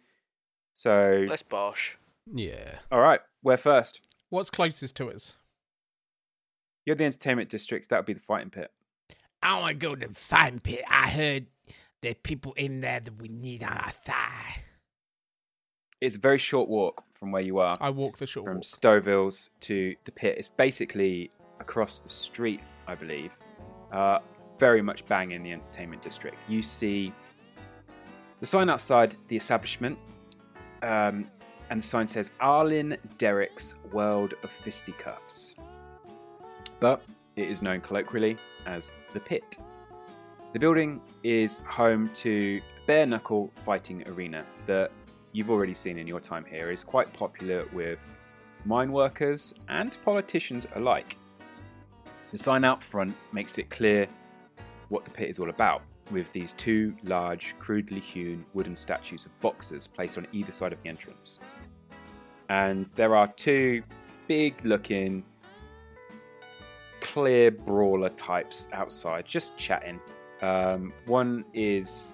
So, 0.74 1.26
Let's 1.28 1.42
bosh. 1.42 1.98
yeah. 2.32 2.78
all 2.92 3.00
right, 3.00 3.20
where 3.42 3.56
first? 3.56 4.00
what's 4.30 4.50
closest 4.50 4.96
to 4.96 5.10
us? 5.10 5.34
You're 6.86 6.96
the 6.96 7.04
entertainment 7.04 7.48
district. 7.50 7.88
That 7.90 7.98
would 7.98 8.06
be 8.06 8.12
the 8.14 8.20
fighting 8.20 8.50
pit. 8.50 8.72
I 9.42 9.58
want 9.60 9.68
to 9.70 9.74
go 9.86 9.94
to 9.94 10.08
the 10.08 10.14
fighting 10.14 10.58
pit. 10.60 10.82
I 10.90 11.08
heard 11.10 11.46
there 12.02 12.10
are 12.12 12.14
people 12.16 12.52
in 12.54 12.80
there 12.80 12.98
that 13.00 13.16
we 13.20 13.28
need 13.28 13.62
on 13.62 13.72
our 13.72 13.92
side. 14.04 14.63
It's 16.04 16.16
a 16.16 16.18
very 16.18 16.36
short 16.36 16.68
walk 16.68 17.02
from 17.14 17.32
where 17.32 17.40
you 17.40 17.60
are. 17.60 17.78
I 17.80 17.88
walk 17.88 18.18
the 18.18 18.26
short 18.26 18.44
from 18.44 18.56
walk. 18.56 18.64
Stouffville's 18.64 19.48
to 19.60 19.96
the 20.04 20.12
pit. 20.12 20.34
It's 20.36 20.48
basically 20.48 21.30
across 21.60 21.98
the 21.98 22.10
street, 22.10 22.60
I 22.86 22.94
believe. 22.94 23.38
Uh, 23.90 24.18
very 24.58 24.82
much 24.82 25.06
bang 25.06 25.30
in 25.30 25.42
the 25.42 25.50
entertainment 25.50 26.02
district. 26.02 26.36
You 26.46 26.60
see 26.60 27.10
the 28.40 28.44
sign 28.44 28.68
outside 28.68 29.16
the 29.28 29.36
establishment, 29.36 29.98
um, 30.82 31.26
and 31.70 31.80
the 31.80 31.86
sign 31.86 32.06
says 32.06 32.32
Arlen 32.38 32.98
Derrick's 33.16 33.74
World 33.90 34.34
of 34.42 34.52
Fisticuffs. 34.52 35.56
But 36.80 37.02
it 37.36 37.48
is 37.48 37.62
known 37.62 37.80
colloquially 37.80 38.36
as 38.66 38.92
the 39.14 39.20
pit. 39.20 39.56
The 40.52 40.58
building 40.58 41.00
is 41.22 41.60
home 41.66 42.10
to 42.16 42.60
bare 42.86 43.06
knuckle 43.06 43.50
fighting 43.64 44.06
arena 44.06 44.44
that 44.66 44.92
you've 45.34 45.50
already 45.50 45.74
seen 45.74 45.98
in 45.98 46.06
your 46.06 46.20
time 46.20 46.44
here 46.48 46.70
is 46.70 46.84
quite 46.84 47.12
popular 47.12 47.66
with 47.72 47.98
mine 48.64 48.92
workers 48.92 49.52
and 49.68 49.98
politicians 50.04 50.66
alike. 50.76 51.18
The 52.30 52.38
sign 52.38 52.64
out 52.64 52.82
front 52.82 53.14
makes 53.32 53.58
it 53.58 53.68
clear 53.68 54.06
what 54.88 55.04
the 55.04 55.10
pit 55.10 55.28
is 55.28 55.40
all 55.40 55.50
about, 55.50 55.82
with 56.12 56.32
these 56.32 56.52
two 56.52 56.94
large, 57.02 57.56
crudely 57.58 57.98
hewn 57.98 58.46
wooden 58.54 58.76
statues 58.76 59.26
of 59.26 59.38
boxers 59.40 59.88
placed 59.88 60.16
on 60.18 60.26
either 60.32 60.52
side 60.52 60.72
of 60.72 60.80
the 60.82 60.88
entrance. 60.88 61.40
And 62.48 62.86
there 62.94 63.16
are 63.16 63.26
two 63.26 63.82
big 64.28 64.54
looking, 64.64 65.24
clear 67.00 67.50
brawler 67.50 68.10
types 68.10 68.68
outside, 68.72 69.26
just 69.26 69.56
chatting. 69.56 69.98
Um, 70.42 70.92
one 71.06 71.44
is 71.54 72.12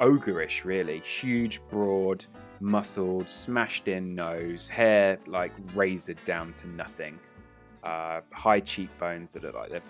ogreish, 0.00 0.64
really. 0.64 1.00
Huge, 1.00 1.60
broad, 1.68 2.24
muscled, 2.60 3.28
smashed 3.30 3.88
in 3.88 4.14
nose, 4.14 4.68
hair 4.68 5.18
like 5.26 5.52
razored 5.74 6.22
down 6.24 6.52
to 6.54 6.68
nothing. 6.68 7.18
Uh, 7.82 8.20
high 8.32 8.60
cheekbones 8.60 9.32
that 9.34 9.44
are 9.44 9.52
like 9.52 9.70
they've 9.70 9.82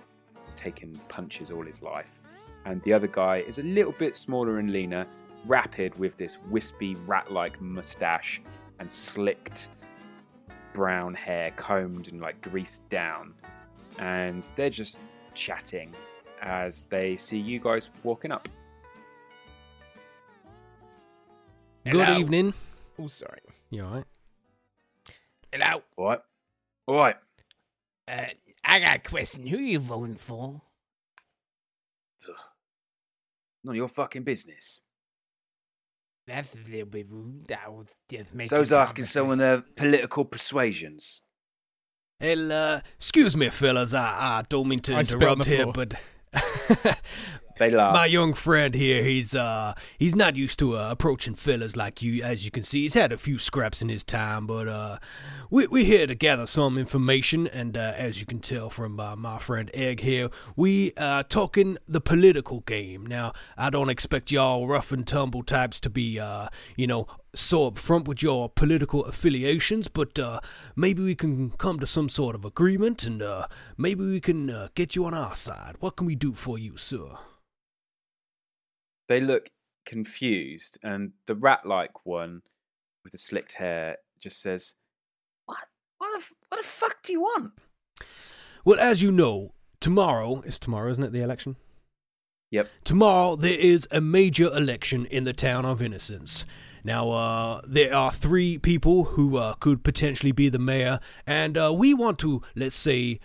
taken 0.57 0.99
punches 1.09 1.51
all 1.51 1.65
his 1.65 1.83
life. 1.83 2.21
And 2.65 2.83
the 2.83 2.93
other 2.93 3.09
guy 3.09 3.39
is 3.39 3.59
a 3.59 3.63
little 3.63 3.93
bit 3.93 4.17
smaller 4.17 4.59
and 4.59 4.73
leaner, 4.73 5.07
rapid 5.47 5.99
with 5.99 6.17
this 6.17 6.39
wispy, 6.49 6.95
rat 6.95 7.33
like 7.33 7.61
mustache 7.61 8.41
and 8.79 8.91
slicked 8.91 9.69
brown 10.73 11.15
hair 11.15 11.51
combed 11.53 12.09
and 12.09 12.21
like 12.21 12.41
greased 12.41 12.89
down. 12.89 13.35
And 13.99 14.45
they're 14.57 14.71
just 14.71 14.99
chatting 15.35 15.93
as 16.41 16.83
they 16.89 17.17
see 17.17 17.39
you 17.39 17.61
guys 17.61 17.91
walking 18.03 18.33
up. 18.33 18.49
Good 21.85 22.09
evening. 22.11 22.55
Oh, 22.99 23.07
sorry. 23.09 23.41
You 23.71 23.85
all 23.85 23.91
right? 23.91 24.05
Hello. 25.53 25.83
What? 25.97 26.25
All 26.87 26.97
right. 26.97 27.17
Uh, 28.09 28.27
I 28.65 28.81
got 28.81 28.97
a 28.97 28.99
question. 29.01 29.47
Who 29.47 29.59
you 29.59 29.79
voting 29.79 30.17
for? 30.17 30.63
None 33.65 33.73
of 33.73 33.77
your 33.77 33.89
fucking 33.89 34.23
business. 34.25 34.83
That's 36.27 36.55
a 36.55 36.59
little 36.71 36.87
bit 36.87 37.07
rude. 37.11 37.53
I 37.53 37.69
was 37.69 37.87
just 38.11 38.35
making. 38.35 38.51
So 38.51 38.57
I 38.57 38.61
was 38.61 38.73
asking 38.73 39.05
someone 39.07 39.39
their 39.39 39.63
political 39.77 40.25
persuasions. 40.25 41.23
Well, 42.21 42.53
uh, 42.53 42.81
excuse 42.97 43.37
me, 43.37 43.49
fellas. 43.51 43.95
I, 43.95 44.39
I 44.39 44.43
don't 44.49 44.69
mean 44.69 44.81
to 44.81 44.97
I 44.97 45.03
spit 45.03 45.23
interrupt 45.23 45.45
the 45.45 45.49
here, 45.49 45.63
floor. 45.63 45.73
but 45.75 45.95
They 47.63 47.71
laugh. 47.71 47.95
my 47.95 48.07
young 48.07 48.35
friend 48.35 48.75
here, 48.75 49.05
he's 49.05 49.37
uh, 49.37 49.75
he's 49.97 50.17
not 50.17 50.35
used 50.35 50.59
to 50.59 50.77
uh, 50.77 50.91
approaching 50.91 51.37
fellas 51.37 51.77
like 51.77 52.03
you. 52.03 52.21
As 52.21 52.45
you 52.45 52.51
can 52.51 52.65
see, 52.65 52.83
he's 52.83 52.95
had 52.95 53.13
a 53.13 53.17
few 53.17 53.39
scraps 53.39 53.81
in 53.81 53.89
his 53.89 54.03
time, 54.03 54.49
but 54.49 54.67
uh, 54.67 54.99
we 55.49 55.69
we're 55.69 55.85
here 55.85 56.09
to 56.09 56.17
gather 56.17 56.47
some 56.47 56.77
information, 56.77 57.47
and 57.47 57.77
uh, 57.77 57.93
as 57.97 58.19
you 58.19 58.27
can 58.27 58.41
tell 58.41 58.69
from 58.69 58.99
uh, 58.99 59.15
my 59.15 59.39
friend 59.39 59.71
Egg 59.75 60.01
here, 60.01 60.29
we 60.57 60.93
uh 60.97 61.23
talking 61.23 61.79
the 61.87 62.01
political 62.01 62.61
game. 62.61 63.07
Now, 63.07 63.33
I 63.57 63.71
don't 63.71 63.91
expect 63.91 64.33
y'all 64.33 64.67
rough 64.67 64.91
and 64.91 65.07
tumble 65.07 65.45
types 65.45 65.79
to 65.81 65.91
be 65.91 66.19
uh, 66.19 66.49
you 66.77 66.89
know, 66.89 67.07
so 67.33 67.71
upfront 67.71 68.07
with 68.07 68.25
your 68.25 68.49
political 68.49 69.05
affiliations, 69.05 69.87
but 69.87 70.19
uh, 70.19 70.41
maybe 70.75 71.03
we 71.03 71.15
can 71.15 71.51
come 71.51 71.79
to 71.79 71.87
some 71.87 72.09
sort 72.09 72.35
of 72.35 72.45
agreement, 72.45 73.05
and 73.05 73.23
uh, 73.23 73.47
maybe 73.77 74.05
we 74.05 74.21
can 74.21 74.51
uh, 74.51 74.69
get 74.75 74.97
you 74.97 75.05
on 75.05 75.15
our 75.15 75.37
side. 75.37 75.77
What 75.79 75.95
can 75.95 76.09
we 76.09 76.17
do 76.17 76.33
for 76.33 76.59
you, 76.59 76.77
sir? 76.77 77.19
They 79.09 79.21
look 79.21 79.51
confused, 79.85 80.79
and 80.83 81.13
the 81.27 81.35
rat 81.35 81.67
like 81.67 82.07
one 82.07 82.43
with 83.03 83.13
the 83.13 83.19
slicked 83.19 83.55
hair 83.55 83.97
just 84.21 84.41
says, 84.41 84.75
What? 85.47 85.59
What 85.99 86.21
the, 86.21 86.35
what 86.49 86.63
the 86.63 86.67
fuck 86.67 87.03
do 87.03 87.13
you 87.13 87.21
want? 87.21 87.53
Well, 88.65 88.79
as 88.79 89.03
you 89.03 89.11
know, 89.11 89.55
tomorrow 89.81 90.41
is 90.43 90.59
tomorrow, 90.59 90.91
isn't 90.91 91.05
it? 91.05 91.13
The 91.13 91.23
election. 91.23 91.57
Yep. 92.51 92.69
Tomorrow 92.85 93.37
there 93.37 93.59
is 93.59 93.89
a 93.91 94.01
major 94.01 94.47
election 94.47 95.07
in 95.07 95.25
the 95.25 95.33
town 95.33 95.65
of 95.65 95.81
Innocence. 95.81 96.45
Now, 96.85 97.11
uh, 97.11 97.61
there 97.67 97.95
are 97.95 98.13
three 98.13 98.59
people 98.59 99.05
who 99.05 99.37
uh, 99.37 99.55
could 99.55 99.85
potentially 99.85 100.33
be 100.33 100.49
the 100.49 100.59
mayor, 100.59 100.99
and 101.27 101.57
uh, 101.57 101.73
we 101.73 101.95
want 101.95 102.19
to, 102.21 102.43
let's 102.57 102.77
say, 102.77 103.21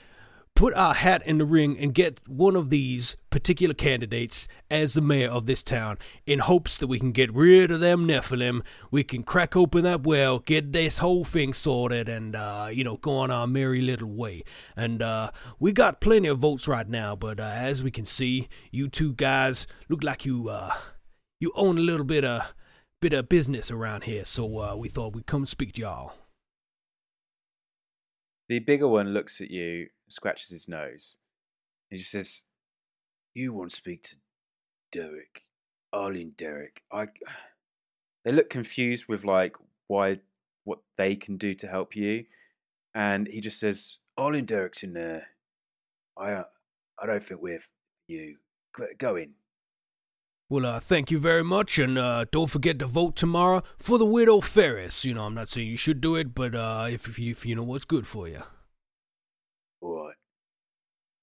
put 0.58 0.74
our 0.74 0.96
hat 0.96 1.22
in 1.28 1.38
the 1.38 1.46
ring 1.46 1.78
and 1.78 1.94
get 1.94 2.20
one 2.28 2.56
of 2.56 2.72
these 2.72 3.16
particular 3.30 3.76
candidates 3.76 4.48
as 4.72 4.96
the 4.96 5.02
mayor 5.02 5.30
of 5.30 5.46
this 5.46 5.62
town 5.62 6.00
in 6.26 6.40
hopes 6.40 6.80
that 6.80 6.88
we 6.88 6.98
can 6.98 7.12
get 7.12 7.32
rid 7.32 7.70
of 7.70 7.80
them 7.80 8.08
Nephilim. 8.08 8.66
We 8.90 9.04
can 9.04 9.22
crack 9.22 9.56
open 9.56 9.84
that 9.84 10.02
well, 10.02 10.40
get 10.40 10.72
this 10.72 10.98
whole 10.98 11.24
thing 11.24 11.54
sorted, 11.54 12.10
and, 12.10 12.36
uh, 12.36 12.70
you 12.72 12.84
know, 12.84 12.98
go 12.98 13.18
on 13.18 13.30
our 13.30 13.46
merry 13.46 13.84
little 13.84 14.10
way. 14.10 14.42
And 14.75 15.03
uh, 15.03 15.29
we 15.60 15.74
got 15.74 16.01
plenty 16.01 16.27
of 16.27 16.40
votes 16.40 16.68
right 16.68 16.90
now, 16.90 17.16
but 17.16 17.40
uh, 17.40 17.44
as 17.44 17.84
we 17.84 17.92
can 17.92 18.08
see, 18.08 18.50
you 18.72 18.90
two 18.90 19.14
guys 19.14 19.68
look 19.90 20.03
like 20.03 20.25
you 20.25 20.50
uh, 20.50 20.74
you 21.40 21.51
own 21.53 21.77
a 21.77 21.81
little 21.81 22.03
bit 22.03 22.25
of 22.25 22.51
bit 23.00 23.14
of 23.14 23.29
business 23.29 23.70
around 23.70 24.05
here, 24.05 24.25
so 24.25 24.60
uh, 24.60 24.75
we 24.75 24.90
thought 24.90 25.14
we'd 25.14 25.27
come 25.27 25.46
speak 25.46 25.74
to 25.74 25.81
y'all. 25.81 26.14
The 28.50 28.58
bigger 28.58 28.88
one 28.88 29.14
looks 29.14 29.40
at 29.40 29.51
you, 29.51 29.90
scratches 30.09 30.50
his 30.50 30.67
nose. 30.67 31.17
He 31.89 31.98
just 31.98 32.11
says, 32.11 32.43
You 33.33 33.53
want 33.53 33.72
to 33.72 33.75
speak 33.75 34.03
to 34.03 34.17
Derrick. 34.91 35.46
Arlene 35.93 36.33
Derrick. 36.37 36.83
I 36.91 37.07
They 38.25 38.33
look 38.33 38.50
confused 38.50 39.05
with 39.07 39.24
like 39.24 39.55
why 39.87 40.20
what 40.65 40.79
they 40.98 41.15
can 41.15 41.37
do 41.37 41.53
to 41.55 41.67
help 41.67 41.96
you. 41.96 42.25
And 42.93 43.27
he 43.27 43.39
just 43.39 43.57
says, 43.57 44.00
Arlene 44.17 44.46
Derrick's 44.46 44.83
in 44.83 44.93
there. 44.93 45.27
I 46.17 46.33
uh, 46.33 46.43
I 47.01 47.05
don't 47.05 47.24
think 47.24 47.41
we're 47.41 47.61
you. 48.07 48.37
Go 48.98 49.15
in. 49.15 49.33
Well, 50.50 50.65
uh, 50.65 50.79
thank 50.79 51.11
you 51.11 51.20
very 51.20 51.43
much, 51.43 51.77
and 51.77 51.98
uh, 51.98 52.25
don't 52.31 52.50
forget 52.50 52.79
to 52.79 52.87
vote 52.87 53.17
tomorrow 53.17 53.63
for 53.77 53.98
the 53.98 54.05
Widow 54.05 54.39
Ferris. 54.39 55.03
You 55.03 55.13
know, 55.13 55.25
I'm 55.25 55.33
not 55.33 55.50
saying 55.50 55.67
you 55.67 55.77
should 55.77 56.00
do 56.00 56.15
it, 56.15 56.33
but 56.33 56.55
uh, 56.55 56.87
if, 56.89 57.07
if, 57.09 57.20
you, 57.20 57.31
if 57.31 57.46
you 57.46 57.53
know 57.55 57.63
what's 57.63 57.83
good 57.83 58.07
for 58.07 58.29
you. 58.29 58.43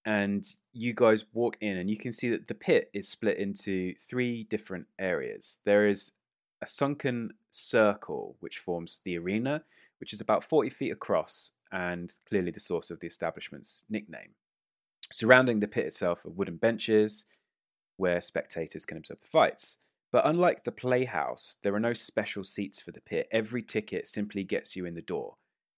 And 0.05 0.47
you 0.73 0.93
guys 0.93 1.25
walk 1.33 1.57
in, 1.61 1.79
and 1.79 1.89
you 1.89 1.97
can 1.97 2.13
see 2.13 2.29
that 2.31 2.49
the 2.49 2.55
pit 2.55 2.91
is 2.93 3.09
split 3.09 3.39
into 3.39 3.95
three 3.95 4.45
different 4.45 4.87
areas. 4.99 5.61
There 5.65 5.89
is 5.89 6.13
a 6.61 6.67
sunken 6.67 7.33
circle 7.51 8.37
which 8.41 8.59
forms 8.59 9.01
the 9.05 9.19
arena, 9.19 9.65
which 10.01 10.13
is 10.13 10.21
about 10.21 10.45
40 10.45 10.71
feet 10.71 10.91
across 10.91 11.53
and 11.73 12.13
clearly 12.29 12.51
the 12.51 12.61
source 12.61 12.91
of 12.91 13.01
the 13.01 13.07
establishment's 13.07 13.85
nickname. 13.89 14.31
Surrounding 15.11 15.61
the 15.61 15.69
pit 15.69 15.87
itself 15.87 16.25
are 16.25 16.31
wooden 16.31 16.57
benches 16.57 17.27
where 17.97 18.21
spectators 18.21 18.85
can 18.85 18.97
observe 18.97 19.21
the 19.21 19.27
fights. 19.27 19.79
But 20.11 20.27
unlike 20.27 20.65
the 20.65 20.73
playhouse, 20.73 21.57
there 21.63 21.75
are 21.75 21.81
no 21.81 21.93
special 21.93 22.45
seats 22.45 22.81
for 22.81 22.93
the 22.93 23.01
pit. 23.01 23.29
Every 23.31 23.63
ticket 23.63 24.07
simply 24.07 24.45
gets 24.45 24.77
you 24.77 24.87
in 24.87 24.95
the 24.95 25.03
door, 25.03 25.37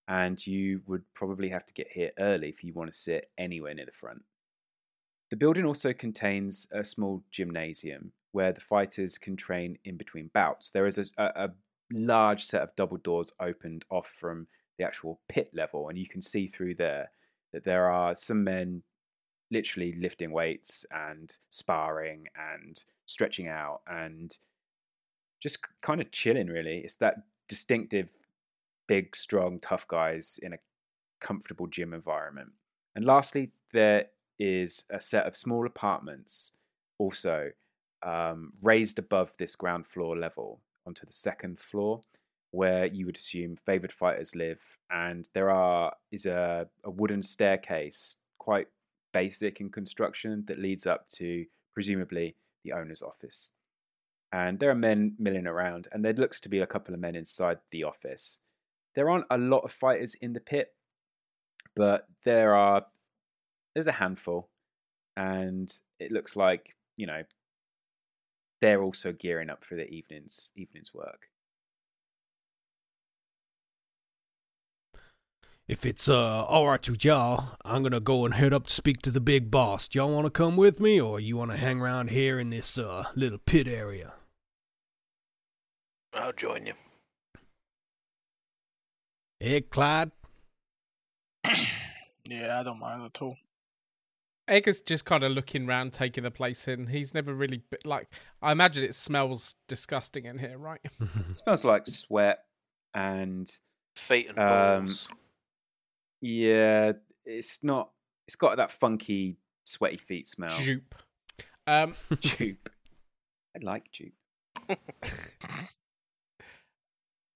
and 0.08 0.44
you 0.46 0.80
would 0.86 1.02
probably 1.14 1.48
have 1.48 1.66
to 1.66 1.74
get 1.74 1.90
here 1.90 2.10
early 2.18 2.48
if 2.48 2.62
you 2.62 2.72
want 2.72 2.92
to 2.92 2.96
sit 2.96 3.30
anywhere 3.38 3.74
near 3.74 3.86
the 3.86 3.92
front. 3.92 4.22
The 5.30 5.36
building 5.36 5.64
also 5.64 5.92
contains 5.92 6.68
a 6.72 6.84
small 6.84 7.22
gymnasium 7.32 8.12
where 8.32 8.52
the 8.52 8.60
fighters 8.60 9.18
can 9.18 9.36
train 9.36 9.78
in 9.84 9.96
between 9.96 10.30
bouts. 10.32 10.70
There 10.70 10.86
is 10.86 10.98
a, 10.98 11.10
a, 11.18 11.50
large 11.92 12.44
set 12.44 12.62
of 12.62 12.74
double 12.74 12.96
doors 12.96 13.32
opened 13.38 13.84
off 13.90 14.08
from 14.08 14.48
the 14.76 14.84
actual 14.84 15.20
pit 15.28 15.50
level, 15.54 15.88
and 15.88 15.96
you 15.96 16.08
can 16.08 16.20
see 16.20 16.48
through 16.48 16.74
there 16.74 17.10
that 17.52 17.64
there 17.64 17.88
are 17.88 18.14
some 18.16 18.42
men 18.42 18.82
literally 19.50 19.94
lifting 20.00 20.32
weights 20.32 20.84
and 20.90 21.38
sparring 21.48 22.26
and 22.54 22.84
stretching 23.06 23.48
out 23.48 23.80
and 23.86 24.38
just 25.40 25.58
kind 25.82 26.00
of 26.00 26.10
chilling 26.10 26.48
really 26.48 26.78
it's 26.78 26.96
that 26.96 27.16
distinctive 27.48 28.10
big 28.86 29.14
strong 29.16 29.58
tough 29.60 29.86
guys 29.88 30.38
in 30.42 30.52
a 30.52 30.58
comfortable 31.20 31.66
gym 31.66 31.94
environment 31.94 32.50
and 32.94 33.04
lastly 33.04 33.50
there 33.72 34.06
is 34.38 34.84
a 34.90 35.00
set 35.00 35.26
of 35.26 35.34
small 35.34 35.66
apartments 35.66 36.52
also 36.98 37.50
um, 38.02 38.52
raised 38.62 38.98
above 38.98 39.32
this 39.38 39.56
ground 39.56 39.86
floor 39.86 40.16
level 40.16 40.60
onto 40.86 41.06
the 41.06 41.12
second 41.12 41.58
floor 41.58 42.00
where 42.50 42.86
you 42.86 43.06
would 43.06 43.16
assume 43.16 43.56
favored 43.56 43.92
fighters 43.92 44.34
live 44.36 44.78
and 44.90 45.28
there 45.32 45.50
are 45.50 45.92
is 46.12 46.26
a, 46.26 46.68
a 46.84 46.90
wooden 46.90 47.22
staircase 47.22 48.16
quite 48.38 48.68
basic 49.12 49.62
in 49.62 49.70
construction 49.70 50.44
that 50.46 50.58
leads 50.58 50.86
up 50.86 51.08
to 51.08 51.46
presumably 51.72 52.36
the 52.64 52.72
owner's 52.72 53.02
office. 53.02 53.50
And 54.30 54.58
there 54.58 54.70
are 54.70 54.74
men 54.74 55.14
milling 55.18 55.46
around, 55.46 55.88
and 55.90 56.04
there 56.04 56.12
looks 56.12 56.38
to 56.40 56.48
be 56.48 56.60
a 56.60 56.66
couple 56.66 56.92
of 56.92 57.00
men 57.00 57.16
inside 57.16 57.58
the 57.70 57.84
office. 57.84 58.40
There 58.96 59.10
aren't 59.10 59.26
a 59.30 59.36
lot 59.36 59.60
of 59.60 59.70
fighters 59.70 60.14
in 60.14 60.32
the 60.32 60.40
pit, 60.40 60.74
but 61.76 62.06
there 62.24 62.54
are 62.54 62.86
there's 63.74 63.86
a 63.86 63.92
handful, 63.92 64.48
and 65.16 65.72
it 66.00 66.10
looks 66.10 66.34
like 66.34 66.74
you 66.96 67.06
know 67.06 67.22
they're 68.62 68.82
also 68.82 69.12
gearing 69.12 69.50
up 69.50 69.62
for 69.62 69.74
the 69.74 69.86
evening's 69.88 70.50
evening's 70.56 70.94
work. 70.94 71.28
If 75.68 75.84
it's 75.84 76.08
uh, 76.08 76.44
all 76.44 76.68
right 76.68 76.88
with 76.88 77.04
y'all, 77.04 77.58
I'm 77.66 77.82
gonna 77.82 78.00
go 78.00 78.24
and 78.24 78.32
head 78.32 78.54
up 78.54 78.68
to 78.68 78.72
speak 78.72 79.02
to 79.02 79.10
the 79.10 79.20
big 79.20 79.50
boss. 79.50 79.88
Do 79.88 79.98
y'all 79.98 80.14
want 80.14 80.24
to 80.24 80.30
come 80.30 80.56
with 80.56 80.80
me, 80.80 80.98
or 80.98 81.20
you 81.20 81.36
want 81.36 81.50
to 81.50 81.58
hang 81.58 81.80
around 81.82 82.08
here 82.08 82.40
in 82.40 82.48
this 82.48 82.78
uh, 82.78 83.04
little 83.14 83.38
pit 83.38 83.68
area? 83.68 84.14
I'll 86.14 86.32
join 86.32 86.64
you. 86.64 86.72
Hey, 89.40 89.60
Clyde. 89.62 90.10
Yeah, 92.28 92.58
I 92.58 92.64
don't 92.64 92.80
mind 92.80 93.04
at 93.04 93.22
all. 93.22 93.36
Egg 94.48 94.66
is 94.66 94.80
just 94.80 95.04
kind 95.04 95.22
of 95.22 95.30
looking 95.30 95.64
round, 95.64 95.92
taking 95.92 96.24
the 96.24 96.30
place 96.32 96.66
in. 96.66 96.88
He's 96.88 97.14
never 97.14 97.32
really 97.32 97.58
be- 97.70 97.76
like. 97.84 98.08
I 98.42 98.50
imagine 98.50 98.82
it 98.82 98.96
smells 98.96 99.54
disgusting 99.68 100.24
in 100.24 100.36
here, 100.36 100.58
right? 100.58 100.80
It 101.28 101.34
smells 101.36 101.62
like 101.62 101.86
sweat 101.86 102.40
and 102.94 103.48
Feet 103.94 104.28
and 104.30 104.38
Um, 104.40 104.84
balls. 104.86 105.08
yeah, 106.20 106.94
it's 107.24 107.62
not. 107.62 107.90
It's 108.26 108.34
got 108.34 108.56
that 108.56 108.72
funky, 108.72 109.36
sweaty 109.64 109.98
feet 109.98 110.26
smell. 110.26 110.58
Jupe. 110.58 110.96
Um, 111.68 111.94
Jupe. 112.18 112.68
I 113.56 113.60
like 113.64 113.92
Jupe. 113.92 114.14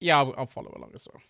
yeah, 0.01 0.19
I'll, 0.19 0.35
I'll 0.37 0.47
follow 0.47 0.73
along 0.77 0.91
as 0.95 1.07
well. 1.13 1.23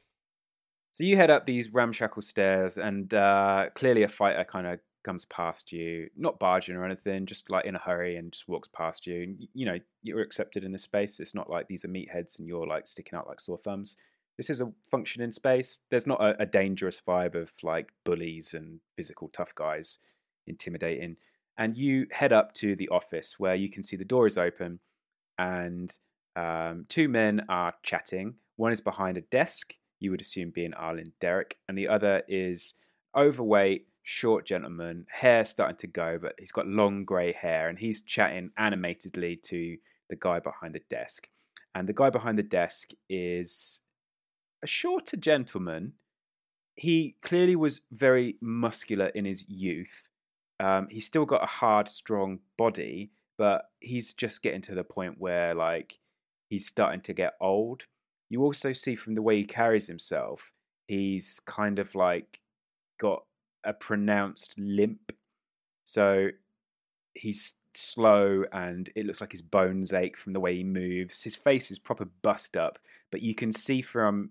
So 1.01 1.07
you 1.07 1.17
head 1.17 1.31
up 1.31 1.47
these 1.47 1.73
ramshackle 1.73 2.21
stairs, 2.21 2.77
and 2.77 3.15
uh, 3.15 3.71
clearly 3.75 4.03
a 4.03 4.09
fighter 4.09 4.45
kind 4.45 4.67
of 4.67 4.81
comes 5.03 5.25
past 5.25 5.73
you, 5.73 6.11
not 6.15 6.39
barging 6.39 6.77
or 6.77 6.85
anything, 6.85 7.25
just 7.25 7.49
like 7.49 7.65
in 7.65 7.75
a 7.75 7.79
hurry 7.79 8.17
and 8.17 8.31
just 8.31 8.47
walks 8.49 8.69
past 8.69 9.07
you. 9.07 9.23
And 9.23 9.49
you 9.55 9.65
know 9.65 9.79
you're 10.03 10.21
accepted 10.21 10.63
in 10.63 10.73
this 10.73 10.83
space. 10.83 11.19
It's 11.19 11.35
not 11.35 11.49
like 11.49 11.69
these 11.69 11.87
are 11.87 11.89
meatheads 11.89 12.39
and 12.39 12.47
you're 12.47 12.67
like 12.67 12.87
sticking 12.87 13.19
out 13.19 13.27
like 13.27 13.41
sore 13.41 13.57
thumbs. 13.57 13.97
This 14.37 14.51
is 14.51 14.61
a 14.61 14.71
functioning 14.91 15.31
space. 15.31 15.79
There's 15.91 16.07
not 16.07 16.21
a, 16.21 16.43
a 16.43 16.45
dangerous 16.45 17.01
vibe 17.01 17.35
of 17.35 17.51
like 17.63 17.93
bullies 18.05 18.53
and 18.53 18.81
physical 18.95 19.29
tough 19.29 19.55
guys 19.55 20.01
intimidating. 20.47 21.17
And 21.57 21.79
you 21.79 22.09
head 22.11 22.35
up 22.35 22.53
to 22.57 22.77
the 22.77 22.91
office 22.91 23.37
where 23.39 23.55
you 23.55 23.71
can 23.71 23.83
see 23.83 23.97
the 23.97 24.05
door 24.05 24.27
is 24.27 24.37
open, 24.37 24.81
and 25.39 25.97
um, 26.37 26.85
two 26.91 27.09
men 27.09 27.47
are 27.49 27.73
chatting. 27.83 28.35
One 28.57 28.73
is 28.73 28.83
behind 28.83 29.17
a 29.17 29.23
desk, 29.23 29.77
you 30.01 30.11
would 30.11 30.21
assume 30.21 30.51
being 30.51 30.75
Arlen 30.75 31.13
Derrick, 31.21 31.59
and 31.69 31.79
the 31.79 31.89
other 31.89 32.23
is 32.27 32.75
overweight, 33.17 33.87
short 34.03 34.47
gentleman, 34.47 35.07
hair 35.11 35.45
starting 35.45 35.77
to 35.77 35.87
go, 35.87 36.19
but 36.21 36.35
he's 36.39 36.53
got 36.53 36.67
long 36.67 37.05
grey 37.05 37.33
hair, 37.33 37.69
and 37.69 37.79
he's 37.79 38.03
chatting 38.03 38.51
animatedly 38.59 39.37
to 39.45 39.77
the 40.09 40.17
guy 40.17 40.41
behind 40.41 40.75
the 40.75 40.83
desk. 40.89 41.29
And 41.75 41.89
the 41.89 41.93
guy 41.93 42.11
behind 42.11 42.39
the 42.39 42.43
desk 42.43 42.91
is 43.09 43.81
a 44.63 44.67
shorter 44.67 45.17
gentleman. 45.17 45.93
He 46.75 47.17
clearly 47.23 47.57
was 47.57 47.83
very 47.93 48.37
muscular 48.41 49.07
in 49.07 49.25
his 49.25 49.49
youth. 49.49 50.09
Um, 50.59 50.89
he's 50.91 51.07
still 51.07 51.25
got 51.25 51.43
a 51.43 51.47
hard, 51.47 51.89
strong 51.89 52.41
body, 52.59 53.13
but 53.39 53.71
he's 53.81 54.13
just 54.15 54.43
getting 54.43 54.61
to 54.63 54.75
the 54.75 54.85
point 54.85 55.17
where 55.19 55.55
like 55.55 55.99
he's 56.49 56.67
starting 56.67 57.01
to 57.03 57.15
get 57.15 57.35
old. 57.41 57.85
You 58.31 58.43
also 58.43 58.73
see 58.73 58.95
from 58.95 59.14
the 59.14 59.23
way 59.23 59.37
he 59.37 59.45
carries 59.45 59.87
himself, 59.87 60.53
he's 60.88 61.40
kind 61.45 61.79
of 61.79 61.95
like 61.95 62.40
got 62.99 63.25
a 63.64 63.75
pronounced 63.75 64.55
limp. 64.57 65.12
So 65.85 66.31
he's 67.14 67.55
slow 67.75 68.45
and 68.53 68.88
it 68.95 69.05
looks 69.05 69.21
like 69.21 69.33
his 69.33 69.43
bones 69.43 69.93
ache 69.93 70.16
from 70.16 70.33
the 70.33 70.40
way 70.40 70.57
he 70.57 70.64
moves. 70.64 71.23
His 71.23 71.37
face 71.37 71.71
is 71.71 71.79
proper 71.79 72.07
bust 72.23 72.57
up, 72.57 72.79
but 73.11 73.21
you 73.21 73.35
can 73.35 73.53
see 73.53 73.83
from 73.83 74.31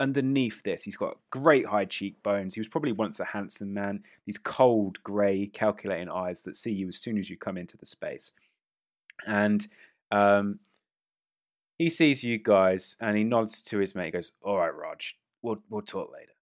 underneath 0.00 0.62
this, 0.62 0.82
he's 0.82 0.96
got 0.96 1.18
great 1.30 1.66
high 1.66 1.84
cheekbones. 1.84 2.54
He 2.54 2.60
was 2.60 2.68
probably 2.68 2.92
once 2.92 3.20
a 3.20 3.24
handsome 3.24 3.72
man. 3.72 4.02
These 4.26 4.38
cold, 4.38 5.02
grey, 5.02 5.46
calculating 5.46 6.10
eyes 6.10 6.42
that 6.42 6.56
see 6.56 6.72
you 6.72 6.88
as 6.88 6.96
soon 6.96 7.18
as 7.18 7.30
you 7.30 7.36
come 7.36 7.56
into 7.56 7.76
the 7.76 7.86
space. 7.86 8.32
And 9.26 9.66
um, 10.10 10.58
he 11.82 11.90
sees 11.90 12.22
you 12.22 12.38
guys 12.38 12.96
and 13.00 13.16
he 13.16 13.24
nods 13.24 13.60
to 13.60 13.78
his 13.78 13.94
mate. 13.94 14.06
He 14.06 14.10
goes, 14.12 14.30
"All 14.40 14.58
right, 14.58 14.74
Raj, 14.74 15.18
we'll 15.42 15.62
we'll 15.68 15.82
talk 15.82 16.12
later." 16.12 16.32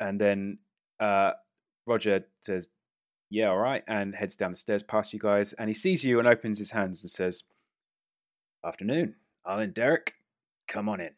And 0.00 0.20
then 0.20 0.58
uh, 0.98 1.32
Roger 1.86 2.24
says, 2.40 2.68
"Yeah, 3.30 3.50
all 3.50 3.58
right," 3.58 3.84
and 3.86 4.14
heads 4.14 4.34
down 4.34 4.50
the 4.50 4.56
stairs 4.56 4.82
past 4.82 5.12
you 5.12 5.20
guys. 5.20 5.52
And 5.52 5.68
he 5.68 5.74
sees 5.74 6.04
you 6.04 6.18
and 6.18 6.26
opens 6.26 6.58
his 6.58 6.72
hands 6.72 7.02
and 7.02 7.10
says, 7.10 7.44
"Afternoon, 8.64 9.14
Alan 9.46 9.70
Derrick, 9.70 10.14
come 10.66 10.88
on 10.88 11.00
in." 11.00 11.12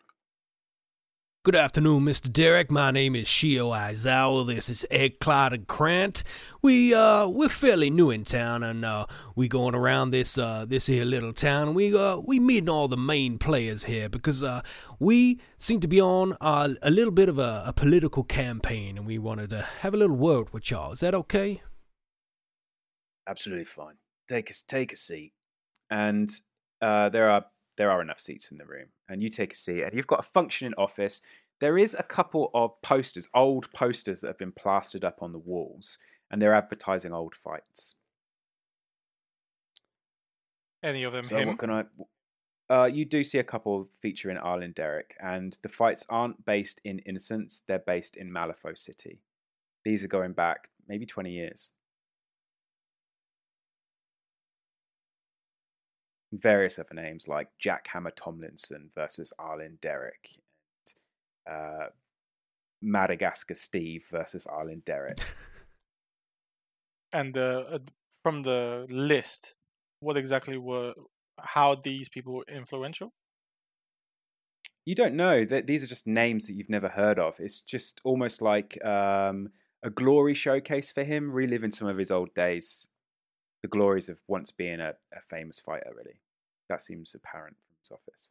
Good 1.45 1.57
afternoon, 1.57 2.05
Mr. 2.05 2.33
Derrick. 2.33 2.71
My 2.71 2.91
name 2.91 3.15
is 3.15 3.29
Shio 3.29 3.77
Aizawa. 3.77 4.47
This 4.47 4.71
is 4.71 4.87
Egg 4.91 5.19
and 5.27 5.67
Krant. 5.67 6.23
We 6.63 6.95
uh 6.95 7.27
we're 7.29 7.51
fairly 7.51 7.91
new 7.91 8.11
in 8.11 8.25
town 8.25 8.63
and 8.63 8.83
uh 8.83 9.05
we 9.37 9.47
going 9.47 9.75
around 9.75 10.11
this 10.11 10.39
uh 10.39 10.65
this 10.67 10.87
here 10.87 11.05
little 11.05 11.35
town 11.35 11.75
we 11.75 11.95
uh 11.95 12.17
we 12.17 12.41
meeting 12.41 12.71
all 12.71 12.89
the 12.89 12.97
main 12.97 13.37
players 13.37 13.85
here 13.85 14.09
because 14.09 14.43
uh 14.43 14.63
we 14.99 15.39
seem 15.59 15.81
to 15.81 15.87
be 15.87 16.01
on 16.01 16.35
uh, 16.41 16.71
a 16.81 16.91
little 16.91 17.13
bit 17.13 17.29
of 17.29 17.39
a, 17.39 17.65
a 17.67 17.75
political 17.75 18.25
campaign 18.25 18.97
and 18.97 19.07
we 19.07 19.19
wanted 19.19 19.51
to 19.51 19.61
have 19.81 19.93
a 19.93 19.99
little 19.99 20.17
word 20.17 20.51
with 20.55 20.71
y'all. 20.71 20.93
Is 20.93 21.01
that 21.01 21.15
okay? 21.15 21.61
Absolutely 23.29 23.65
fine. 23.65 23.97
Take 24.31 24.49
a 24.49 24.55
take 24.67 24.95
a 24.95 24.97
seat, 24.97 25.35
and 25.91 26.31
uh, 26.81 27.11
there 27.11 27.29
are 27.29 27.45
there 27.77 27.91
are 27.91 28.01
enough 28.01 28.21
seats 28.21 28.51
in 28.51 28.57
the 28.57 28.65
room, 28.65 28.87
and 29.09 29.23
you 29.23 29.29
take 29.29 29.53
a 29.53 29.57
seat, 29.57 29.83
and 29.83 29.95
you've 29.95 30.07
got 30.07 30.21
a 30.21 30.25
functioning 30.25 30.75
office. 30.79 31.21
There 31.61 31.79
is 31.79 31.95
a 31.95 32.03
couple 32.03 32.51
of 32.55 32.81
posters, 32.83 33.29
old 33.35 33.73
posters 33.73 34.21
that 34.21 34.27
have 34.29 34.39
been 34.39 34.53
plastered 34.53 35.05
up 35.05 35.23
on 35.23 35.33
the 35.33 35.39
walls, 35.39 35.99
and 36.31 36.41
they're 36.41 36.55
advertising 36.55 37.13
old 37.13 37.35
fights. 37.35 37.97
Any 40.83 41.05
of 41.05 41.13
them 41.13 41.25
So 41.25 41.37
him? 41.37 41.49
what 41.49 41.59
can 41.59 41.71
I? 41.71 41.85
Uh, 42.69 42.87
you 42.87 43.05
do 43.05 43.23
see 43.23 43.39
a 43.39 43.45
couple 43.45 43.89
featuring 44.01 44.37
Arlen 44.37 44.73
Derrick, 44.73 45.17
and 45.21 45.57
the 45.63 45.69
fights 45.69 46.05
aren't 46.09 46.45
based 46.45 46.81
in 46.85 46.99
Innocence; 47.01 47.63
they're 47.67 47.79
based 47.79 48.17
in 48.17 48.31
Malifaux 48.31 48.77
City. 48.77 49.21
These 49.85 50.03
are 50.05 50.09
going 50.09 50.33
back 50.33 50.71
maybe 50.89 51.07
twenty 51.07 51.33
years. 51.33 51.73
Various 56.35 56.79
other 56.79 56.95
names 56.95 57.29
like 57.29 57.49
Jack 57.61 57.87
Hammer 57.93 58.11
Tomlinson 58.11 58.91
versus 58.95 59.33
Arlen 59.39 59.79
Derrick, 59.81 60.31
uh, 61.49 61.87
Madagascar 62.83 63.55
Steve 63.55 64.05
versus 64.11 64.45
Arlen 64.47 64.83
Derrick. 64.85 65.21
And 67.13 67.37
uh, 67.37 67.63
uh, 67.71 67.79
from 68.25 68.43
the 68.43 68.87
list, 68.91 69.55
what 70.01 70.17
exactly 70.17 70.59
were 70.59 70.95
how 71.39 71.77
these 71.77 72.09
people 72.09 72.35
were 72.35 72.45
influential? 72.53 73.13
You 74.85 74.97
don't 74.97 75.15
know 75.15 75.45
that 75.45 75.69
these 75.69 75.85
are 75.85 75.87
just 75.87 76.07
names 76.07 76.47
that 76.47 76.55
you've 76.55 76.69
never 76.69 76.89
heard 76.89 77.19
of. 77.21 77.37
It's 77.39 77.61
just 77.61 78.01
almost 78.05 78.43
like 78.43 78.85
um, 78.85 79.51
a 79.83 79.91
glory 79.91 80.35
showcase 80.35 80.91
for 80.91 81.05
him, 81.05 81.31
reliving 81.31 81.71
some 81.71 81.89
of 81.89 81.97
his 81.97 82.11
old 82.11 82.35
days, 82.35 82.89
the 83.65 83.69
glories 83.69 84.11
of 84.11 84.21
once 84.29 84.51
being 84.51 84.79
a, 84.79 84.93
a 85.17 85.23
famous 85.23 85.59
fighter. 85.59 85.91
Really, 85.97 86.21
that 86.69 86.83
seems 86.83 87.15
apparent 87.15 87.57
from 87.67 87.77
his 87.81 87.91
office. 87.91 88.29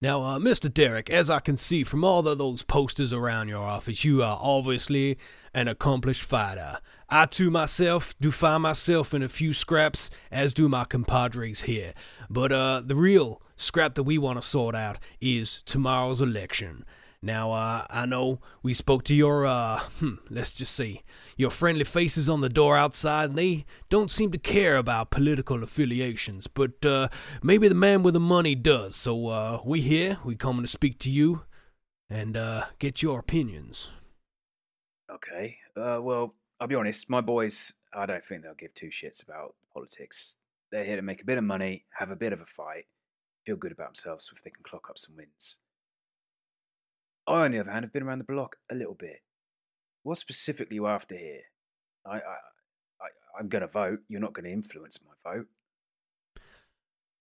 Now, 0.00 0.22
uh, 0.22 0.38
Mr. 0.38 0.72
Derrick, 0.72 1.10
as 1.10 1.28
I 1.28 1.40
can 1.40 1.56
see 1.56 1.82
from 1.82 2.04
all 2.04 2.26
of 2.26 2.38
those 2.38 2.62
posters 2.62 3.12
around 3.12 3.48
your 3.48 3.66
office, 3.66 4.04
you 4.04 4.22
are 4.22 4.38
obviously 4.40 5.18
an 5.52 5.66
accomplished 5.66 6.22
fighter. 6.22 6.78
I, 7.08 7.26
too, 7.26 7.50
myself, 7.50 8.14
do 8.20 8.30
find 8.30 8.62
myself 8.62 9.12
in 9.12 9.24
a 9.24 9.28
few 9.28 9.52
scraps, 9.52 10.08
as 10.30 10.54
do 10.54 10.68
my 10.68 10.84
compadres 10.84 11.62
here. 11.62 11.92
But 12.30 12.52
uh, 12.52 12.82
the 12.86 12.94
real 12.94 13.42
scrap 13.56 13.96
that 13.96 14.04
we 14.04 14.18
want 14.18 14.40
to 14.40 14.46
sort 14.46 14.76
out 14.76 14.98
is 15.20 15.62
tomorrow's 15.64 16.20
election. 16.20 16.84
Now, 17.22 17.52
uh, 17.52 17.86
I 17.90 18.06
know 18.06 18.40
we 18.62 18.72
spoke 18.72 19.04
to 19.04 19.14
your, 19.14 19.44
uh, 19.44 19.80
hmm, 19.98 20.14
let's 20.30 20.54
just 20.54 20.74
see, 20.74 21.02
your 21.36 21.50
friendly 21.50 21.84
faces 21.84 22.30
on 22.30 22.40
the 22.40 22.48
door 22.48 22.78
outside, 22.78 23.30
and 23.30 23.38
they 23.38 23.66
don't 23.90 24.10
seem 24.10 24.30
to 24.32 24.38
care 24.38 24.78
about 24.78 25.10
political 25.10 25.62
affiliations, 25.62 26.46
but, 26.46 26.84
uh, 26.84 27.08
maybe 27.42 27.68
the 27.68 27.74
man 27.74 28.02
with 28.02 28.14
the 28.14 28.20
money 28.20 28.54
does. 28.54 28.96
So, 28.96 29.26
uh, 29.26 29.60
we 29.66 29.82
here, 29.82 30.18
we 30.24 30.34
coming 30.34 30.62
to 30.62 30.68
speak 30.68 30.98
to 31.00 31.10
you 31.10 31.42
and, 32.08 32.38
uh, 32.38 32.66
get 32.78 33.02
your 33.02 33.18
opinions. 33.18 33.88
Okay. 35.10 35.58
Uh, 35.76 36.00
well, 36.02 36.36
I'll 36.58 36.68
be 36.68 36.74
honest. 36.74 37.10
My 37.10 37.20
boys, 37.20 37.74
I 37.92 38.06
don't 38.06 38.24
think 38.24 38.42
they'll 38.42 38.54
give 38.54 38.72
two 38.72 38.88
shits 38.88 39.22
about 39.22 39.56
politics. 39.74 40.36
They're 40.72 40.84
here 40.84 40.96
to 40.96 41.02
make 41.02 41.20
a 41.20 41.26
bit 41.26 41.36
of 41.36 41.44
money, 41.44 41.84
have 41.98 42.10
a 42.10 42.16
bit 42.16 42.32
of 42.32 42.40
a 42.40 42.46
fight, 42.46 42.86
feel 43.44 43.56
good 43.56 43.72
about 43.72 43.88
themselves 43.88 44.30
if 44.34 44.42
they 44.42 44.50
can 44.50 44.62
clock 44.62 44.88
up 44.88 44.96
some 44.96 45.16
wins. 45.16 45.58
I, 47.26 47.44
on 47.44 47.52
the 47.52 47.60
other 47.60 47.70
hand, 47.70 47.84
have 47.84 47.92
been 47.92 48.02
around 48.02 48.18
the 48.18 48.24
block 48.24 48.56
a 48.70 48.74
little 48.74 48.94
bit. 48.94 49.20
What 50.02 50.18
specifically 50.18 50.76
are 50.76 50.80
you 50.80 50.86
after 50.86 51.16
here? 51.16 51.42
I, 52.06 52.16
I, 52.16 52.16
I 52.16 53.08
I'm 53.38 53.48
gonna 53.48 53.66
vote. 53.66 54.00
You're 54.08 54.20
not 54.20 54.32
gonna 54.32 54.48
influence 54.48 54.98
my 55.04 55.32
vote. 55.32 55.46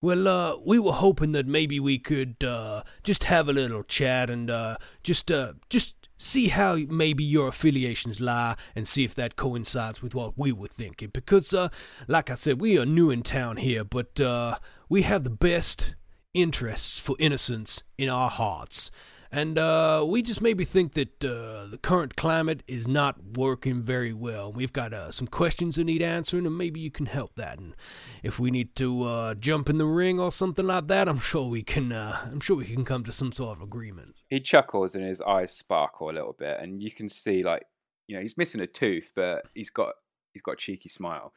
Well, 0.02 0.28
uh, 0.30 0.58
we 0.66 0.80
were 0.80 0.94
hoping 0.94 1.34
that 1.34 1.46
maybe 1.46 1.78
we 1.78 2.00
could, 2.00 2.42
uh, 2.42 2.84
just 3.04 3.26
have 3.26 3.50
a 3.50 3.54
little 3.54 3.84
chat 3.84 4.30
and, 4.30 4.50
uh, 4.50 4.78
just, 5.04 5.30
uh, 5.30 5.56
just 5.70 6.08
see 6.18 6.48
how 6.48 6.78
maybe 6.78 7.26
your 7.26 7.50
affiliations 7.50 8.22
lie 8.22 8.56
and 8.76 8.88
see 8.88 9.04
if 9.04 9.14
that 9.16 9.36
coincides 9.36 10.02
with 10.02 10.16
what 10.16 10.38
we 10.38 10.54
were 10.54 10.70
thinking. 10.70 11.10
Because, 11.10 11.54
uh, 11.54 11.68
like 12.08 12.30
I 12.30 12.36
said, 12.36 12.62
we 12.62 12.80
are 12.80 12.86
new 12.86 13.10
in 13.10 13.24
town 13.24 13.58
here, 13.58 13.84
but, 13.84 14.22
uh, 14.22 14.60
we 14.88 15.02
have 15.02 15.26
the 15.26 15.30
best 15.30 15.96
interests 16.34 16.98
for 16.98 17.18
innocence 17.20 17.84
in 17.98 18.08
our 18.08 18.30
hearts. 18.30 18.92
And 19.32 19.60
uh, 19.60 20.04
we 20.08 20.24
just 20.24 20.42
maybe 20.42 20.66
think 20.66 20.94
that 20.94 21.24
uh, 21.24 21.68
the 21.68 21.80
current 21.82 22.16
climate 22.16 22.64
is 22.68 22.88
not 22.88 23.36
working 23.36 23.84
very 23.84 24.12
well. 24.12 24.52
We've 24.52 24.74
got 24.74 24.92
uh, 24.92 25.12
some 25.12 25.28
questions 25.28 25.76
that 25.76 25.84
need 25.84 26.02
answering, 26.02 26.48
and 26.48 26.58
maybe 26.58 26.80
you 26.80 26.90
can 26.90 27.06
help 27.06 27.36
that. 27.36 27.60
And 27.60 27.76
if 28.24 28.40
we 28.40 28.50
need 28.50 28.76
to 28.78 29.04
uh, 29.04 29.36
jump 29.36 29.70
in 29.70 29.78
the 29.78 29.86
ring 29.86 30.20
or 30.20 30.32
something 30.32 30.66
like 30.66 30.88
that, 30.88 31.08
I'm 31.08 31.20
sure 31.20 31.48
we 31.48 31.62
can. 31.62 31.92
Uh, 31.92 32.18
I'm 32.32 32.40
sure 32.40 32.58
we 32.58 32.66
can 32.66 32.86
come 32.86 33.04
to 33.04 33.12
some 33.12 33.32
sort 33.32 33.58
of 33.58 33.62
agreement. 33.62 34.16
He 34.30 34.40
chuckles 34.40 34.96
and 34.96 35.06
his 35.06 35.22
eyes 35.22 35.52
sparkle 35.52 36.10
a 36.10 36.14
little 36.14 36.36
bit, 36.38 36.60
and 36.60 36.82
you 36.82 36.92
can 36.92 37.08
see 37.08 37.44
like 37.44 37.66
you 38.08 38.16
know 38.16 38.22
he's 38.22 38.38
missing 38.38 38.62
a 38.62 38.68
tooth, 38.68 39.12
but 39.16 39.46
he's 39.54 39.70
got 39.70 39.94
he's 40.34 40.42
got 40.42 40.54
a 40.54 40.58
cheeky 40.58 40.90
smile. 40.90 41.34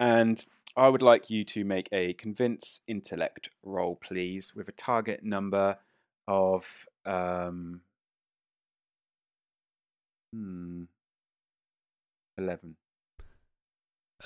And 0.00 0.42
I 0.74 0.88
would 0.88 1.02
like 1.02 1.28
you 1.28 1.44
to 1.44 1.64
make 1.64 1.88
a 1.92 2.14
convince 2.14 2.80
intellect 2.86 3.50
roll, 3.62 3.96
please, 3.96 4.54
with 4.54 4.68
a 4.68 4.72
target 4.72 5.22
number 5.22 5.76
of 6.28 6.86
um 7.06 7.80
hmm 10.32 10.84
eleven. 12.36 12.76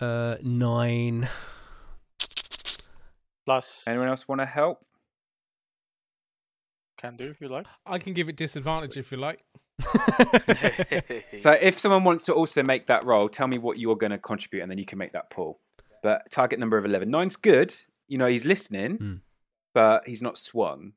Uh, 0.01 0.37
nine. 0.43 1.29
Plus, 3.47 3.85
Anyone 3.87 4.09
else 4.09 4.27
want 4.29 4.41
to 4.41 4.47
help? 4.47 4.79
can 6.99 7.17
do 7.17 7.25
if 7.31 7.41
you 7.41 7.49
like. 7.49 7.67
I 7.87 7.99
can 7.99 8.13
give 8.13 8.29
it 8.29 8.37
disadvantage 8.37 8.97
if 8.99 9.11
you 9.11 9.17
like. 9.19 9.43
So 11.37 11.53
if 11.53 11.79
someone 11.79 12.05
wants 12.05 12.27
to 12.27 12.35
also 12.35 12.63
make 12.63 12.87
that 12.89 13.05
roll, 13.05 13.29
tell 13.31 13.47
me 13.49 13.57
what 13.59 13.79
you're 13.79 13.97
going 13.97 14.11
to 14.13 14.19
contribute, 14.19 14.61
and 14.63 14.71
then 14.71 14.77
you 14.79 14.85
can 14.85 14.99
make 14.99 15.13
that 15.15 15.31
pull. 15.31 15.61
But 16.03 16.31
target 16.31 16.59
number 16.59 16.77
of 16.77 16.85
eleven. 16.85 17.11
Nine's 17.11 17.37
good. 17.37 17.75
You 18.09 18.19
know 18.19 18.27
he's 18.27 18.45
listening, 18.45 18.97
Hmm. 18.97 19.15
but 19.75 20.07
he's 20.07 20.21
not 20.23 20.37
swung. 20.37 20.93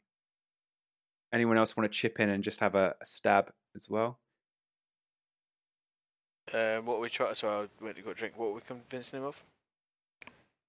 Anyone 1.33 1.57
else 1.57 1.75
want 1.75 1.91
to 1.91 1.97
chip 1.97 2.19
in 2.19 2.29
and 2.29 2.43
just 2.43 2.59
have 2.59 2.75
a, 2.75 2.95
a 3.01 3.05
stab 3.05 3.51
as 3.75 3.89
well? 3.89 4.19
Um, 6.53 6.85
what 6.85 7.01
we 7.01 7.09
try? 7.09 7.33
So 7.33 7.49
I 7.49 7.83
went 7.83 7.97
to 7.97 8.03
go 8.03 8.13
drink. 8.13 8.37
What 8.37 8.49
were 8.49 8.55
we 8.55 8.61
convincing 8.61 9.19
him 9.19 9.25
of? 9.25 9.43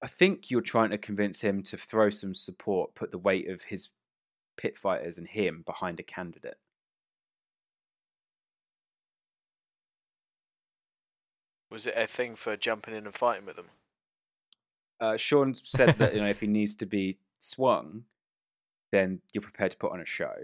I 0.02 0.06
think 0.06 0.50
you're 0.50 0.62
trying 0.62 0.90
to 0.90 0.98
convince 0.98 1.40
him 1.40 1.62
to 1.64 1.76
throw 1.76 2.08
some 2.10 2.34
support, 2.34 2.94
put 2.94 3.10
the 3.10 3.18
weight 3.18 3.48
of 3.50 3.62
his 3.62 3.90
pit 4.56 4.76
fighters 4.76 5.18
and 5.18 5.28
him 5.28 5.62
behind 5.66 6.00
a 6.00 6.02
candidate. 6.02 6.58
Was 11.70 11.86
it 11.86 11.94
a 11.96 12.06
thing 12.06 12.36
for 12.36 12.56
jumping 12.56 12.94
in 12.94 13.04
and 13.04 13.14
fighting 13.14 13.46
with 13.46 13.56
them? 13.56 13.68
Uh, 15.00 15.16
Sean 15.16 15.54
said 15.62 15.96
that 15.98 16.14
you 16.14 16.20
know 16.20 16.28
if 16.28 16.40
he 16.40 16.46
needs 16.46 16.76
to 16.76 16.86
be 16.86 17.18
swung, 17.38 18.04
then 18.94 19.20
you're 19.32 19.42
prepared 19.42 19.72
to 19.72 19.76
put 19.76 19.92
on 19.92 20.00
a 20.00 20.04
show. 20.06 20.34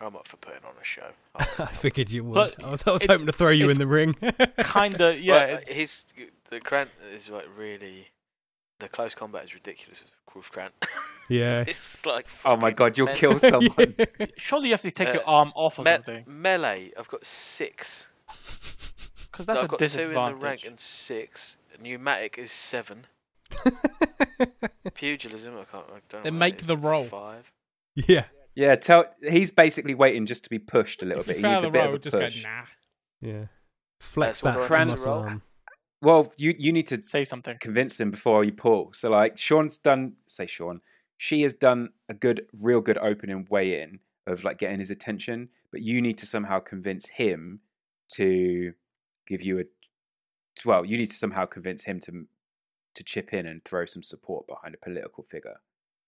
I'm 0.00 0.14
up 0.14 0.26
for 0.28 0.36
putting 0.36 0.62
on 0.64 0.74
a 0.80 0.84
show. 0.84 1.08
I 1.36 1.66
figured 1.66 2.10
you 2.10 2.22
would. 2.24 2.34
But 2.34 2.62
I 2.62 2.70
was, 2.70 2.86
I 2.86 2.92
was 2.92 3.04
hoping 3.06 3.26
to 3.26 3.32
throw 3.32 3.50
you 3.50 3.70
in 3.70 3.78
the 3.78 3.86
ring. 3.86 4.14
Kinda, 4.58 5.16
yeah. 5.18 5.46
Well, 5.54 5.60
his 5.66 6.06
the 6.50 6.60
Krant 6.60 6.88
is 7.12 7.30
like 7.30 7.46
really. 7.56 8.08
The 8.78 8.88
close 8.90 9.14
combat 9.14 9.42
is 9.44 9.54
ridiculous 9.54 10.02
with- 10.02 10.12
with 10.36 10.52
Krant. 10.52 10.68
yeah. 11.30 11.64
it's 11.66 12.04
like. 12.04 12.26
Oh 12.44 12.56
my 12.56 12.70
god, 12.70 12.98
you'll 12.98 13.06
men- 13.06 13.16
kill 13.16 13.38
someone. 13.38 13.94
Surely 14.36 14.66
you 14.68 14.74
have 14.74 14.82
to 14.82 14.90
take 14.90 15.08
Uh, 15.08 15.12
your 15.14 15.26
arm 15.26 15.50
off 15.54 15.78
or 15.78 15.82
Me- 15.86 15.92
something. 15.92 16.24
melee. 16.26 16.92
I've 16.98 17.08
got 17.08 17.24
six. 17.24 18.08
Because 18.26 19.46
that's 19.46 19.60
I've 19.60 19.64
a 19.64 19.68
got 19.68 19.78
two 19.80 20.00
in 20.02 20.12
the 20.12 20.34
rank 20.34 20.66
and 20.66 20.78
six. 20.78 21.56
Pneumatic 21.80 22.36
is 22.36 22.50
seven. 22.52 23.06
Pugilism, 24.94 25.54
I 25.58 25.64
can't. 25.64 25.84
I 25.94 26.00
don't 26.08 26.24
know 26.24 26.30
make 26.30 26.66
the 26.66 26.76
roll. 26.76 27.04
Five. 27.04 27.52
yeah. 27.94 28.24
Yeah, 28.54 28.74
tell 28.74 29.04
he's 29.22 29.50
basically 29.50 29.94
waiting 29.94 30.24
just 30.24 30.44
to 30.44 30.50
be 30.50 30.58
pushed 30.58 31.02
a 31.02 31.06
little 31.06 31.20
If 31.20 31.26
bit. 31.26 31.36
you 31.38 31.42
He 31.46 31.48
needs 31.50 31.60
fail 31.60 31.68
a 31.68 31.72
bit 31.72 31.78
roll, 31.80 31.88
of 31.88 31.94
a 31.94 31.98
just 31.98 32.16
go 32.16 32.24
push. 32.24 32.42
nah. 32.42 32.62
Yeah. 33.20 33.44
Flex 34.00 34.40
That's 34.40 34.56
that 34.56 34.72
I 34.72 34.78
need 34.78 34.84
to 34.86 34.90
muscle 34.92 35.12
roll. 35.12 35.22
arm. 35.24 35.42
Well, 36.02 36.32
you 36.38 36.54
you 36.58 36.72
need 36.72 36.86
to 36.88 37.02
Say 37.02 37.24
something. 37.24 37.56
convince 37.60 38.00
him 38.00 38.10
before 38.10 38.44
you 38.44 38.52
pull. 38.52 38.92
So 38.94 39.10
like 39.10 39.36
Sean's 39.36 39.76
done 39.78 40.14
say 40.26 40.46
Sean, 40.46 40.80
she 41.18 41.42
has 41.42 41.52
done 41.54 41.90
a 42.08 42.14
good 42.14 42.46
real 42.62 42.80
good 42.80 42.96
opening 42.98 43.46
way 43.50 43.80
in 43.82 44.00
of 44.26 44.42
like 44.42 44.58
getting 44.58 44.78
his 44.78 44.90
attention, 44.90 45.48
but 45.70 45.82
you 45.82 46.00
need 46.00 46.16
to 46.18 46.26
somehow 46.26 46.58
convince 46.60 47.08
him 47.08 47.60
to 48.14 48.72
give 49.26 49.42
you 49.42 49.58
a 49.60 49.64
well, 50.64 50.86
you 50.86 50.96
need 50.96 51.10
to 51.10 51.16
somehow 51.16 51.44
convince 51.44 51.84
him 51.84 52.00
to 52.00 52.26
to 52.96 53.04
chip 53.04 53.32
in 53.32 53.46
and 53.46 53.64
throw 53.64 53.86
some 53.86 54.02
support 54.02 54.46
behind 54.46 54.74
a 54.74 54.78
political 54.78 55.22
figure. 55.22 55.60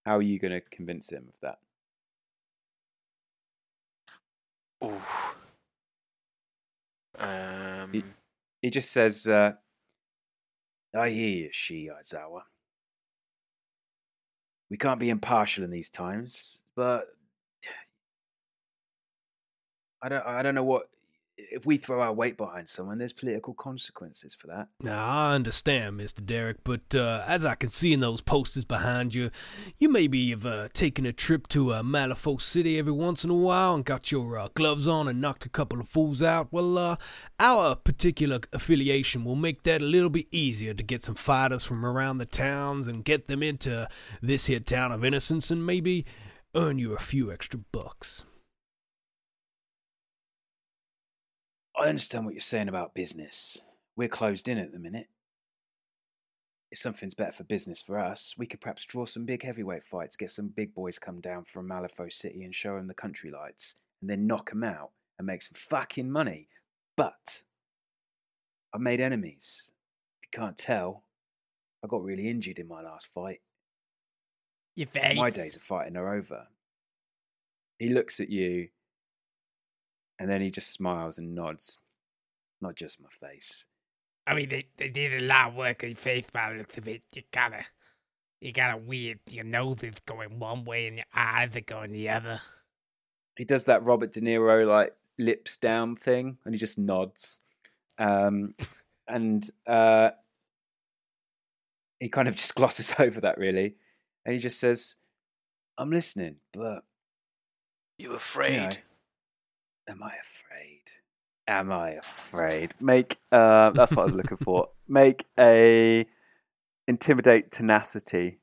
How 0.05 0.16
are 0.16 0.22
you 0.22 0.38
going 0.38 0.53
to 0.53 0.61
convince 0.61 1.11
him 1.11 1.29
of 1.29 1.35
that? 1.40 1.59
Ooh. 4.85 5.01
Um. 7.22 8.14
He 8.62 8.70
just 8.70 8.90
says, 8.90 9.27
uh, 9.27 9.53
I 10.96 11.11
hear 11.11 11.29
you, 11.29 11.48
Shi 11.53 11.88
Aizawa. 11.88 12.42
We 14.70 14.77
can't 14.77 15.01
be 15.01 15.11
impartial 15.11 15.64
in 15.64 15.70
these 15.70 15.90
times, 15.90 16.62
but 16.74 17.09
I 20.03 20.09
don't 20.09 20.27
I 20.27 20.42
don't 20.42 20.55
know 20.55 20.64
what 20.64 20.88
if 21.38 21.64
we 21.64 21.77
throw 21.77 22.01
our 22.01 22.12
weight 22.12 22.37
behind 22.37 22.68
someone, 22.68 22.98
there's 22.98 23.12
political 23.12 23.55
consequences 23.55 24.35
for 24.35 24.48
that. 24.48 24.68
Now, 24.83 25.05
I 25.07 25.35
understand, 25.35 25.98
Mr. 25.98 26.24
Derrick, 26.24 26.59
but 26.64 26.94
uh, 26.94 27.24
as 27.27 27.44
I 27.44 27.55
can 27.55 27.70
see 27.70 27.92
in 27.92 28.01
those 28.01 28.20
posters 28.20 28.64
behind 28.64 29.14
you, 29.14 29.31
you 29.79 29.88
maybe 29.88 30.31
have 30.31 30.44
uh, 30.44 30.68
taken 30.72 31.07
a 31.07 31.12
trip 31.12 31.46
to 31.48 31.72
uh, 31.72 31.83
Malifaux 31.83 32.42
City 32.42 32.79
every 32.79 32.92
once 32.92 33.24
in 33.24 33.31
a 33.31 33.35
while 33.35 33.74
and 33.74 33.85
got 33.85 34.11
your 34.11 34.37
uh, 34.37 34.48
gloves 34.55 34.88
on 34.88 35.09
and 35.09 35.20
knocked 35.20 35.46
a 35.46 35.48
couple 35.48 35.81
of 35.81 35.88
fools 35.88 36.22
out. 36.22 36.48
Well, 36.51 36.77
uh, 36.77 36.96
our 37.38 37.77
particular 37.77 38.40
affiliation 38.53 39.24
will 39.24 39.37
make 39.37 39.62
that 39.62 39.81
a 39.81 39.85
little 39.87 40.11
bit 40.11 40.27
easier 40.33 40.74
to 40.74 40.83
get 40.83 41.05
some 41.05 41.14
fighters 41.14 41.64
from 41.64 41.87
around 41.87 42.18
the 42.18 42.27
towns 42.27 42.88
and 42.88 43.05
get 43.05 43.29
them 43.29 43.42
into 43.42 43.88
this 44.20 44.46
here 44.46 44.61
town 44.61 44.92
of 44.92 45.05
innocence 45.05 45.51
and 45.51 45.64
maybe 45.64 46.05
earn 46.55 46.79
you 46.79 46.94
a 46.94 47.01
few 47.01 47.31
extra 47.31 47.61
bucks. 47.72 48.24
I 51.78 51.88
understand 51.88 52.24
what 52.24 52.34
you're 52.34 52.40
saying 52.40 52.68
about 52.68 52.94
business. 52.94 53.60
We're 53.94 54.08
closed 54.08 54.48
in 54.48 54.58
at 54.58 54.72
the 54.72 54.80
minute. 54.80 55.06
If 56.72 56.78
something's 56.78 57.14
better 57.14 57.32
for 57.32 57.44
business 57.44 57.80
for 57.80 57.98
us, 57.98 58.34
we 58.36 58.46
could 58.46 58.60
perhaps 58.60 58.84
draw 58.84 59.06
some 59.06 59.24
big 59.24 59.44
heavyweight 59.44 59.84
fights, 59.84 60.16
get 60.16 60.30
some 60.30 60.48
big 60.48 60.74
boys 60.74 60.98
come 60.98 61.20
down 61.20 61.44
from 61.44 61.68
Malifaux 61.68 62.12
City 62.12 62.42
and 62.42 62.52
show 62.52 62.76
them 62.76 62.88
the 62.88 62.94
country 62.94 63.30
lights, 63.30 63.76
and 64.00 64.10
then 64.10 64.26
knock 64.26 64.50
them 64.50 64.64
out 64.64 64.90
and 65.18 65.26
make 65.26 65.40
some 65.40 65.54
fucking 65.54 66.10
money. 66.10 66.48
But 66.96 67.44
I've 68.74 68.80
made 68.80 69.00
enemies. 69.00 69.72
If 70.20 70.28
you 70.32 70.40
can't 70.40 70.56
tell, 70.56 71.04
I 71.84 71.86
got 71.86 72.02
really 72.02 72.28
injured 72.28 72.58
in 72.58 72.66
my 72.66 72.82
last 72.82 73.06
fight. 73.14 73.40
Your 74.74 74.88
face. 74.88 75.16
My 75.16 75.30
days 75.30 75.54
of 75.54 75.62
fighting 75.62 75.96
are 75.96 76.12
over. 76.12 76.48
He 77.78 77.90
looks 77.90 78.18
at 78.18 78.30
you 78.30 78.68
and 80.18 80.31
then 80.31 80.40
he 80.40 80.50
just 80.50 80.72
smiles 80.72 81.18
and 81.18 81.35
nods. 81.35 81.78
Not 82.61 82.76
just 82.76 83.00
my 83.00 83.09
face. 83.28 83.66
I 84.26 84.35
mean, 84.35 84.48
they, 84.48 84.66
they 84.76 84.88
did 84.88 85.22
a 85.22 85.24
lot 85.24 85.48
of 85.48 85.54
work 85.54 85.83
on 85.83 85.90
your 85.90 85.96
face 85.96 86.26
by 86.33 86.52
the 86.52 86.59
looks 86.59 86.76
of 86.76 86.88
it. 86.88 87.02
You 87.14 87.22
gotta, 87.33 87.64
you 88.40 88.52
got 88.52 88.74
a 88.74 88.76
weird, 88.76 89.20
your 89.31 89.44
nose 89.44 89.83
is 89.83 89.94
going 90.07 90.38
one 90.38 90.64
way 90.64 90.87
and 90.87 90.96
your 90.96 91.04
eyes 91.14 91.54
are 91.57 91.61
going 91.61 91.92
the 91.92 92.11
other. 92.11 92.40
He 93.37 93.44
does 93.44 93.64
that 93.64 93.85
Robert 93.85 94.12
De 94.12 94.20
Niro 94.20 94.66
like 94.66 94.92
lips 95.18 95.57
down 95.57 95.96
thing 95.96 96.38
and 96.44 96.54
he 96.54 96.59
just 96.59 96.78
nods. 96.78 97.40
Um, 97.98 98.54
and 99.09 99.48
uh, 99.66 100.11
he 102.00 102.09
kind 102.09 102.28
of 102.28 102.37
just 102.37 102.54
glosses 102.57 102.94
over 102.98 103.20
that 103.20 103.38
really. 103.38 103.76
And 104.26 104.35
he 104.35 104.40
just 104.40 104.59
says, 104.61 104.96
I'm 105.78 105.90
listening, 105.90 106.40
but 106.52 106.83
You 107.98 108.12
afraid? 108.12 108.78
Am 109.88 110.03
I 110.03 110.12
afraid? 110.20 110.83
Am 111.46 111.72
I 111.72 111.92
afraid? 111.92 112.74
Make 112.81 113.16
uh, 113.33 113.70
that's 113.70 113.92
what 113.96 114.03
I 114.03 114.05
was 114.05 114.14
looking 114.14 114.37
for. 114.37 114.68
Make 114.87 115.24
a 115.38 116.07
intimidate 116.87 117.51
tenacity 117.51 118.38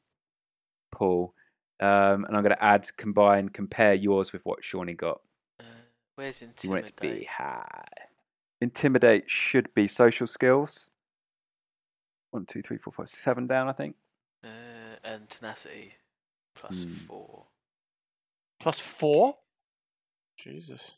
pull, 0.91 1.35
um, 1.79 2.25
and 2.25 2.35
I'm 2.35 2.41
going 2.43 2.55
to 2.55 2.63
add 2.63 2.87
combine 2.97 3.49
compare 3.49 3.93
yours 3.93 4.33
with 4.33 4.43
what 4.43 4.63
Shawnee 4.63 4.93
got. 4.93 5.21
Uh, 5.59 5.63
where's 6.15 6.41
You 6.63 6.69
want 6.71 6.81
it 6.81 6.85
to 6.87 6.93
be 6.99 7.07
intimidate? 7.07 7.27
high. 7.27 7.85
Intimidate 8.61 9.29
should 9.29 9.71
be 9.75 9.87
social 9.87 10.25
skills. 10.25 10.89
One, 12.31 12.45
two, 12.47 12.63
three, 12.63 12.77
four, 12.77 12.91
five, 12.91 13.09
seven 13.09 13.45
down. 13.45 13.69
I 13.69 13.73
think. 13.73 13.95
Uh, 14.43 14.47
and 15.03 15.29
tenacity 15.29 15.93
plus 16.55 16.85
Hmm. 16.85 17.05
four. 17.07 17.45
Plus 18.59 18.79
four? 18.79 19.37
Jesus. 20.37 20.95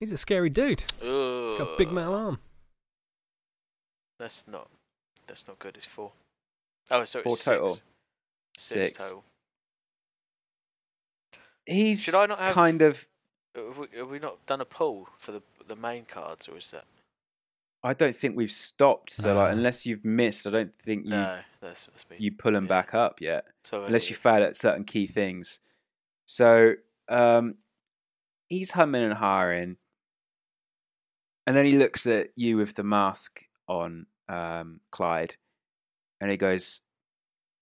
He's 0.00 0.12
a 0.12 0.16
scary 0.18 0.50
dude. 0.50 0.84
Ooh. 1.02 1.48
He's 1.50 1.58
got 1.58 1.74
a 1.74 1.76
big 1.76 1.90
metal 1.92 2.14
arm. 2.14 2.38
That's 4.18 4.46
not. 4.48 4.68
That's 5.26 5.46
not 5.48 5.58
good. 5.58 5.76
It's 5.76 5.84
four. 5.84 6.12
Oh, 6.90 7.04
sorry. 7.04 7.22
Four 7.22 7.32
it's 7.34 7.44
total. 7.44 7.68
Six. 7.68 7.82
Six 8.58 8.90
Six. 8.90 8.98
total. 9.08 9.24
he's 11.66 12.02
Should 12.02 12.14
I 12.14 12.26
not 12.26 12.38
have- 12.38 12.54
kind 12.54 12.82
of. 12.82 13.06
Have 13.54 13.78
we, 13.78 13.86
have 13.96 14.08
we 14.08 14.18
not 14.18 14.44
done 14.46 14.60
a 14.60 14.64
poll 14.64 15.08
for 15.18 15.32
the 15.32 15.42
the 15.66 15.74
main 15.76 16.04
cards, 16.04 16.48
or 16.48 16.56
is 16.56 16.70
that 16.70 16.84
I 17.82 17.92
don't 17.92 18.14
think 18.14 18.36
we've 18.36 18.50
stopped. 18.50 19.12
So 19.12 19.34
like, 19.34 19.48
Ah. 19.48 19.52
unless 19.52 19.84
you've 19.86 20.04
missed, 20.04 20.46
I 20.46 20.50
don't 20.50 20.78
think 20.80 21.04
you 21.04 21.10
no? 21.10 21.40
That's 21.60 21.88
must 21.92 22.08
be. 22.08 22.16
you 22.18 22.32
pull 22.32 22.52
them 22.52 22.66
back 22.66 22.94
up 22.94 23.20
yet. 23.20 23.46
so 23.64 23.84
unless 23.84 24.10
you 24.10 24.16
fail 24.16 24.42
at 24.44 24.54
certain 24.56 24.84
key 24.84 25.06
things. 25.06 25.60
So 26.26 26.74
um, 27.08 27.56
he's 28.48 28.72
humming 28.72 29.02
and 29.04 29.14
hawing, 29.14 29.76
and 31.48 31.56
then 31.56 31.64
he 31.64 31.78
looks 31.78 32.06
at 32.06 32.28
you 32.36 32.58
with 32.58 32.74
the 32.74 32.82
mask 32.82 33.40
on, 33.68 34.04
um, 34.28 34.80
Clyde, 34.92 35.34
and 36.20 36.30
he 36.30 36.36
goes, 36.36 36.82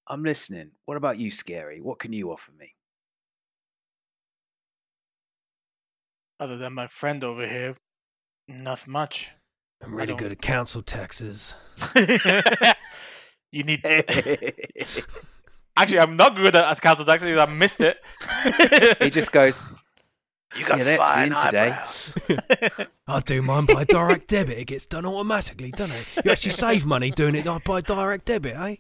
"I'm 0.09 0.25
listening. 0.25 0.72
What 0.87 0.96
about 0.96 1.20
you, 1.20 1.31
Scary? 1.31 1.81
What 1.81 2.01
can 2.01 2.12
you 2.12 2.33
offer 2.33 2.51
me?" 2.59 2.75
Other 6.40 6.57
than 6.57 6.72
my 6.72 6.88
friend 6.88 7.22
over 7.22 7.46
here, 7.46 7.77
not 8.49 8.88
much. 8.88 9.31
I'm 9.81 9.94
really 9.94 10.16
good 10.16 10.33
at 10.33 10.42
council 10.42 10.83
taxes. 10.83 11.55
you 13.53 13.62
need. 13.62 13.85
Actually, 15.77 16.01
I'm 16.01 16.16
not 16.16 16.35
good 16.35 16.57
at, 16.57 16.64
at 16.64 16.81
council 16.81 17.05
taxes. 17.05 17.38
I 17.38 17.46
missed 17.46 17.81
it. 17.81 17.99
he 18.99 19.11
just 19.11 19.31
goes, 19.31 19.62
you 20.59 20.66
got 20.66 20.79
yeah, 20.79 20.85
that's 20.85 20.99
fine 20.99 21.29
in 21.29 21.35
today. 21.35 21.71
eyebrows. 21.71 22.14
I 23.09 23.21
do 23.21 23.42
mine 23.42 23.66
by 23.66 23.85
direct 23.85 24.29
debit. 24.29 24.59
It 24.59 24.64
gets 24.66 24.87
done 24.87 25.07
automatically, 25.07 25.71
doesn't 25.71 25.95
it? 25.97 26.25
You 26.25 26.31
actually 26.33 26.51
save 26.53 26.85
money 26.87 27.11
doing 27.11 27.35
it 27.35 27.47
by 27.64 27.81
direct 27.81 28.25
debit, 28.27 28.57
eh? 28.57 28.77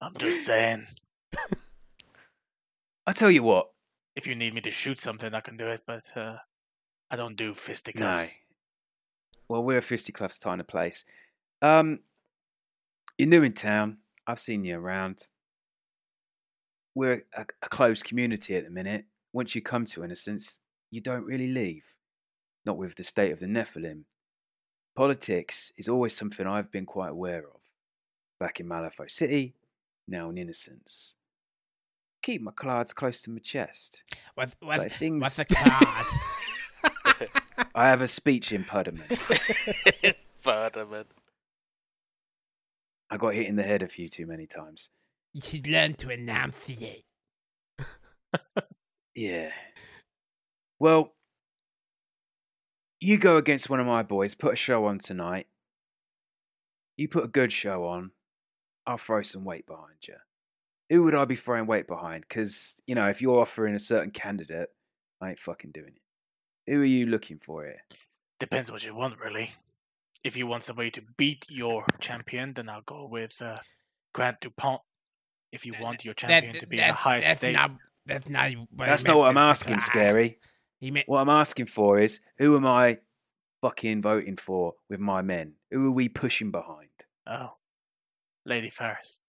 I'm 0.00 0.14
just 0.18 0.44
saying. 0.46 0.86
"I 3.06 3.12
tell 3.12 3.30
you 3.30 3.42
what, 3.42 3.68
If 4.16 4.26
you 4.26 4.34
need 4.34 4.54
me 4.54 4.60
to 4.62 4.70
shoot 4.70 4.98
something, 4.98 5.34
I 5.34 5.40
can 5.40 5.56
do 5.56 5.66
it, 5.66 5.82
but 5.86 6.04
uh, 6.16 6.36
I 7.10 7.16
don't 7.16 7.36
do 7.36 7.54
fisticuffs. 7.54 8.00
no. 8.00 8.18
fisticuffs. 8.18 8.40
Well, 9.48 9.64
we're 9.64 9.78
a 9.78 9.82
fisticuffs 9.82 10.38
kind 10.38 10.60
of 10.60 10.66
place. 10.68 11.04
Um, 11.60 12.00
you're 13.18 13.28
new 13.28 13.42
in 13.42 13.52
town. 13.52 13.98
I've 14.26 14.38
seen 14.38 14.64
you 14.64 14.78
around. 14.78 15.22
We're 16.94 17.22
a, 17.36 17.42
a 17.62 17.68
closed 17.68 18.04
community 18.04 18.54
at 18.56 18.64
the 18.64 18.70
minute. 18.70 19.04
Once 19.32 19.54
you 19.54 19.62
come 19.62 19.84
to 19.84 20.04
Innocence, 20.04 20.60
you 20.90 21.00
don't 21.00 21.24
really 21.24 21.48
leave. 21.48 21.94
Not 22.66 22.76
with 22.76 22.96
the 22.96 23.04
state 23.04 23.32
of 23.32 23.38
the 23.40 23.46
Nephilim. 23.46 24.02
Politics 24.96 25.72
is 25.76 25.88
always 25.88 26.14
something 26.16 26.46
I've 26.46 26.70
been 26.70 26.86
quite 26.86 27.10
aware 27.10 27.44
of. 27.46 27.60
Back 28.38 28.60
in 28.60 28.66
Malifaux 28.66 29.10
City, 29.10 29.54
now 30.08 30.30
in 30.30 30.38
Innocence. 30.38 31.14
Keep 32.22 32.42
my 32.42 32.50
cards 32.52 32.92
close 32.92 33.22
to 33.22 33.30
my 33.30 33.38
chest. 33.38 34.02
What's, 34.34 34.54
But 34.60 34.66
what's, 34.66 34.96
things- 34.96 35.22
what's 35.22 35.38
a 35.38 35.44
card? 35.44 36.06
I 37.74 37.86
have 37.88 38.00
a 38.02 38.08
speech 38.08 38.52
impediment. 38.52 39.08
Furtherman. 40.38 41.04
I 43.10 43.16
got 43.16 43.34
hit 43.34 43.46
in 43.46 43.56
the 43.56 43.62
head 43.64 43.82
a 43.82 43.88
few 43.88 44.08
too 44.08 44.26
many 44.26 44.46
times. 44.46 44.90
you 45.32 45.40
should 45.40 45.66
learn 45.66 45.94
to 45.94 46.10
enunciate. 46.10 47.04
Yeah. 49.20 49.52
Well, 50.78 51.12
you 53.00 53.18
go 53.18 53.36
against 53.36 53.68
one 53.68 53.78
of 53.78 53.86
my 53.86 54.02
boys, 54.02 54.34
put 54.34 54.54
a 54.54 54.56
show 54.56 54.86
on 54.86 54.98
tonight. 54.98 55.46
You 56.96 57.06
put 57.06 57.24
a 57.24 57.28
good 57.28 57.52
show 57.52 57.84
on, 57.84 58.12
I'll 58.86 58.96
throw 58.96 59.20
some 59.20 59.44
weight 59.44 59.66
behind 59.66 60.08
you. 60.08 60.14
Who 60.88 61.02
would 61.02 61.14
I 61.14 61.26
be 61.26 61.36
throwing 61.36 61.66
weight 61.66 61.86
behind? 61.86 62.22
Because, 62.26 62.80
you 62.86 62.94
know, 62.94 63.08
if 63.08 63.20
you're 63.20 63.42
offering 63.42 63.74
a 63.74 63.78
certain 63.78 64.10
candidate, 64.10 64.70
I 65.20 65.28
ain't 65.28 65.38
fucking 65.38 65.72
doing 65.72 65.96
it. 65.96 66.72
Who 66.72 66.80
are 66.80 66.86
you 66.86 67.04
looking 67.04 67.40
for 67.40 67.64
here? 67.64 67.82
Depends 68.38 68.72
what 68.72 68.86
you 68.86 68.94
want, 68.94 69.20
really. 69.20 69.52
If 70.24 70.38
you 70.38 70.46
want 70.46 70.62
somebody 70.62 70.92
to 70.92 71.02
beat 71.18 71.44
your 71.50 71.84
champion, 72.00 72.54
then 72.54 72.70
I'll 72.70 72.80
go 72.86 73.06
with 73.06 73.36
uh, 73.42 73.58
Krant 74.14 74.40
Dupont. 74.40 74.80
If 75.52 75.66
you 75.66 75.74
want 75.78 76.06
your 76.06 76.14
champion 76.14 76.58
to 76.58 76.66
be 76.66 76.80
in 76.80 76.86
the 76.86 76.94
highest 76.94 77.26
that's 77.26 77.38
state, 77.40 77.52
Not, 77.52 77.72
that's 78.10 78.28
not 78.28 78.50
what 78.52 78.84
I 78.84 78.86
That's 78.90 79.04
meant 79.04 79.14
not 79.14 79.18
what 79.20 79.28
I'm 79.28 79.36
asking, 79.38 79.76
card. 79.78 79.82
Scary. 79.82 80.38
He 80.80 80.90
meant, 80.90 81.08
What 81.08 81.20
I'm 81.20 81.28
asking 81.28 81.66
for 81.66 81.98
is 81.98 82.20
who 82.38 82.56
am 82.56 82.66
I 82.66 82.98
fucking 83.62 84.02
voting 84.02 84.36
for 84.36 84.74
with 84.88 85.00
my 85.00 85.22
men? 85.22 85.54
Who 85.70 85.88
are 85.88 85.92
we 85.92 86.08
pushing 86.08 86.50
behind? 86.50 86.88
oh, 87.26 87.56
Lady 88.46 88.70
Ferris. 88.70 89.20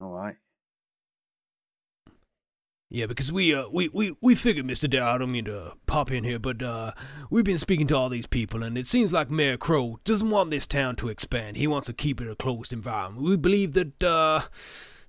All 0.00 0.10
right. 0.12 0.36
Yeah, 2.90 3.06
because 3.06 3.32
we 3.32 3.52
uh 3.54 3.64
we 3.72 3.88
we 3.88 4.14
we 4.20 4.34
figured, 4.36 4.66
Mister 4.66 4.86
Dare, 4.86 5.02
I 5.04 5.18
don't 5.18 5.32
mean 5.32 5.46
to 5.46 5.72
pop 5.86 6.12
in 6.12 6.22
here, 6.22 6.38
but 6.38 6.62
uh 6.62 6.92
we've 7.28 7.44
been 7.44 7.58
speaking 7.58 7.88
to 7.88 7.96
all 7.96 8.08
these 8.08 8.26
people, 8.26 8.62
and 8.62 8.78
it 8.78 8.86
seems 8.86 9.12
like 9.12 9.30
Mayor 9.30 9.56
Crow 9.56 9.98
doesn't 10.04 10.30
want 10.30 10.50
this 10.50 10.66
town 10.66 10.94
to 10.96 11.08
expand. 11.08 11.56
He 11.56 11.66
wants 11.66 11.86
to 11.86 11.92
keep 11.92 12.20
it 12.20 12.30
a 12.30 12.36
closed 12.36 12.72
environment. 12.72 13.24
We 13.26 13.36
believe 13.36 13.72
that 13.72 14.02
uh 14.04 14.42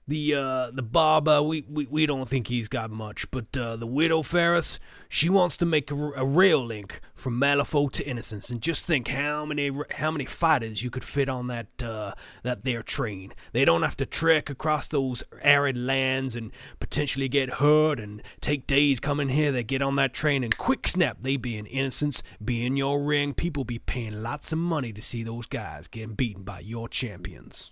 the 0.07 0.35
uh 0.35 0.71
the 0.71 0.83
barber 0.83 1.41
we, 1.41 1.65
we 1.69 1.87
we 1.87 2.05
don't 2.05 2.29
think 2.29 2.47
he's 2.47 2.67
got 2.67 2.91
much, 2.91 3.29
but 3.31 3.55
uh 3.57 3.75
the 3.75 3.87
widow 3.87 4.21
Ferris 4.21 4.79
she 5.07 5.29
wants 5.29 5.55
to 5.57 5.65
make 5.65 5.91
a 5.91 5.95
rail 5.95 6.63
link 6.63 6.99
from 7.13 7.39
Malifaux 7.39 7.91
to 7.91 8.05
Innocence, 8.07 8.49
and 8.49 8.61
just 8.61 8.85
think 8.85 9.07
how 9.07 9.45
many 9.45 9.71
how 9.97 10.11
many 10.11 10.25
fighters 10.25 10.83
you 10.83 10.89
could 10.89 11.03
fit 11.03 11.29
on 11.29 11.47
that 11.47 11.67
uh 11.81 12.13
that 12.43 12.65
there 12.65 12.83
train. 12.83 13.33
They 13.51 13.65
don't 13.65 13.81
have 13.81 13.97
to 13.97 14.05
trek 14.05 14.49
across 14.49 14.87
those 14.87 15.23
arid 15.41 15.77
lands 15.77 16.35
and 16.35 16.51
potentially 16.79 17.29
get 17.29 17.55
hurt 17.55 17.99
and 17.99 18.21
take 18.41 18.67
days 18.67 18.99
coming 18.99 19.29
here. 19.29 19.51
They 19.51 19.63
get 19.63 19.81
on 19.81 19.95
that 19.95 20.13
train 20.13 20.43
and 20.43 20.55
quick 20.55 20.87
snap, 20.87 21.17
they 21.21 21.37
be 21.37 21.57
in 21.57 21.65
Innocence, 21.65 22.21
be 22.43 22.65
in 22.65 22.77
your 22.77 23.01
ring. 23.01 23.33
People 23.33 23.63
be 23.63 23.79
paying 23.79 24.21
lots 24.21 24.51
of 24.51 24.59
money 24.59 24.93
to 24.93 25.01
see 25.01 25.23
those 25.23 25.45
guys 25.45 25.87
getting 25.87 26.15
beaten 26.15 26.43
by 26.43 26.59
your 26.59 26.87
champions. 26.87 27.71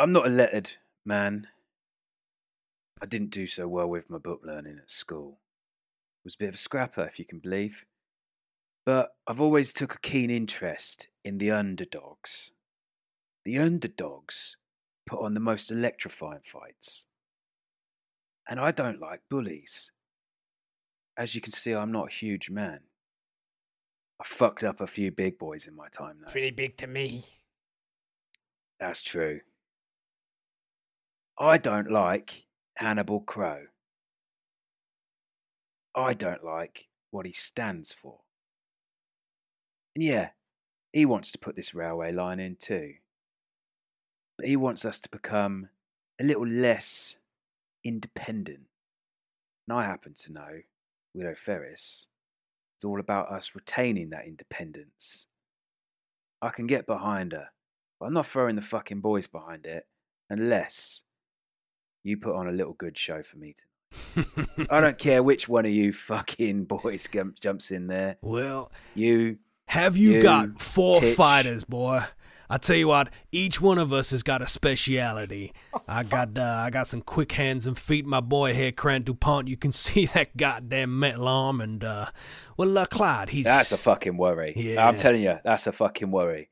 I'm 0.00 0.12
not 0.12 0.26
a 0.26 0.30
lettered 0.30 0.74
man. 1.04 1.48
I 3.02 3.06
didn't 3.06 3.30
do 3.30 3.46
so 3.48 3.66
well 3.66 3.88
with 3.88 4.08
my 4.08 4.18
book 4.18 4.40
learning 4.44 4.78
at 4.80 4.90
school. 4.90 5.38
I 5.40 6.22
Was 6.24 6.34
a 6.34 6.38
bit 6.38 6.48
of 6.50 6.54
a 6.54 6.58
scrapper, 6.58 7.04
if 7.04 7.18
you 7.18 7.24
can 7.24 7.40
believe. 7.40 7.84
But 8.86 9.10
I've 9.26 9.40
always 9.40 9.72
took 9.72 9.94
a 9.94 10.00
keen 10.00 10.30
interest 10.30 11.08
in 11.24 11.38
the 11.38 11.50
underdogs. 11.50 12.52
The 13.44 13.58
underdogs 13.58 14.56
put 15.04 15.20
on 15.20 15.34
the 15.34 15.40
most 15.40 15.70
electrifying 15.70 16.42
fights. 16.44 17.06
And 18.48 18.60
I 18.60 18.70
don't 18.70 19.00
like 19.00 19.22
bullies. 19.28 19.92
As 21.16 21.34
you 21.34 21.40
can 21.40 21.52
see, 21.52 21.74
I'm 21.74 21.92
not 21.92 22.08
a 22.08 22.12
huge 22.14 22.50
man. 22.50 22.80
I 24.20 24.24
fucked 24.24 24.62
up 24.62 24.80
a 24.80 24.86
few 24.86 25.10
big 25.10 25.38
boys 25.38 25.66
in 25.66 25.74
my 25.74 25.88
time, 25.88 26.18
though. 26.20 26.30
pretty 26.30 26.50
big 26.50 26.76
to 26.78 26.86
me. 26.86 27.24
That's 28.78 29.02
true. 29.02 29.40
I 31.40 31.56
don't 31.56 31.88
like 31.88 32.46
Hannibal 32.76 33.20
Crow. 33.20 33.66
I 35.94 36.12
don't 36.12 36.42
like 36.42 36.88
what 37.12 37.26
he 37.26 37.32
stands 37.32 37.92
for. 37.92 38.18
And 39.94 40.04
yeah, 40.04 40.30
he 40.92 41.06
wants 41.06 41.30
to 41.30 41.38
put 41.38 41.54
this 41.54 41.74
railway 41.74 42.10
line 42.10 42.40
in 42.40 42.56
too. 42.56 42.94
But 44.36 44.48
he 44.48 44.56
wants 44.56 44.84
us 44.84 44.98
to 45.00 45.08
become 45.08 45.68
a 46.20 46.24
little 46.24 46.46
less 46.46 47.18
independent. 47.84 48.66
And 49.68 49.78
I 49.78 49.84
happen 49.84 50.14
to 50.14 50.32
know 50.32 50.60
Widow 51.14 51.36
Ferris 51.36 52.08
is 52.80 52.84
all 52.84 52.98
about 52.98 53.30
us 53.30 53.54
retaining 53.54 54.10
that 54.10 54.26
independence. 54.26 55.28
I 56.42 56.48
can 56.50 56.66
get 56.66 56.84
behind 56.84 57.30
her, 57.30 57.50
but 58.00 58.06
I'm 58.06 58.14
not 58.14 58.26
throwing 58.26 58.56
the 58.56 58.62
fucking 58.62 59.00
boys 59.00 59.28
behind 59.28 59.66
it 59.66 59.86
unless 60.30 61.04
you 62.02 62.16
put 62.16 62.34
on 62.34 62.48
a 62.48 62.52
little 62.52 62.72
good 62.74 62.96
show 62.96 63.22
for 63.22 63.36
me 63.36 63.54
tonight. 63.54 64.68
I 64.70 64.80
don't 64.80 64.98
care 64.98 65.22
which 65.22 65.48
one 65.48 65.64
of 65.66 65.72
you 65.72 65.92
fucking 65.94 66.64
boys 66.64 67.08
jumps 67.40 67.70
in 67.70 67.86
there. 67.86 68.16
Well, 68.20 68.70
You, 68.94 69.38
have 69.66 69.96
you, 69.96 70.12
You 70.12 70.22
got 70.22 70.60
four 70.60 71.00
titch. 71.00 71.16
fighters, 71.16 71.64
boy? 71.64 72.02
I 72.50 72.56
tell 72.56 72.76
you 72.76 72.88
what, 72.88 73.10
each 73.30 73.60
one 73.60 73.76
of 73.76 73.92
us 73.92 74.10
has 74.10 74.22
got 74.22 74.40
a 74.40 74.48
speciality. 74.48 75.52
I 75.86 76.02
got 76.14 76.38
uh, 76.38 76.62
I 76.64 76.70
got 76.70 76.86
some 76.86 77.02
quick 77.02 77.32
hands 77.32 77.66
and 77.66 77.76
feet. 77.78 78.06
My 78.06 78.20
boy 78.20 78.54
here, 78.54 78.72
Krant 78.72 79.04
Dupont, 79.04 79.48
you 79.48 79.58
can 79.58 79.70
see 79.70 80.06
that 80.06 80.34
goddamn 80.34 80.98
metal 80.98 81.28
arm, 81.28 81.60
and 81.60 81.84
uh, 81.84 82.06
well, 82.56 82.78
uh, 82.78 82.86
Clyde, 82.86 83.28
he's 83.28 83.44
that's 83.44 83.72
a 83.72 83.76
fucking 83.76 84.16
worry. 84.16 84.54
Yeah. 84.56 84.88
I'm 84.88 84.96
telling 84.96 85.20
you, 85.22 85.38
that's 85.44 85.66
a 85.66 85.72
fucking 85.72 86.10
worry. 86.10 86.48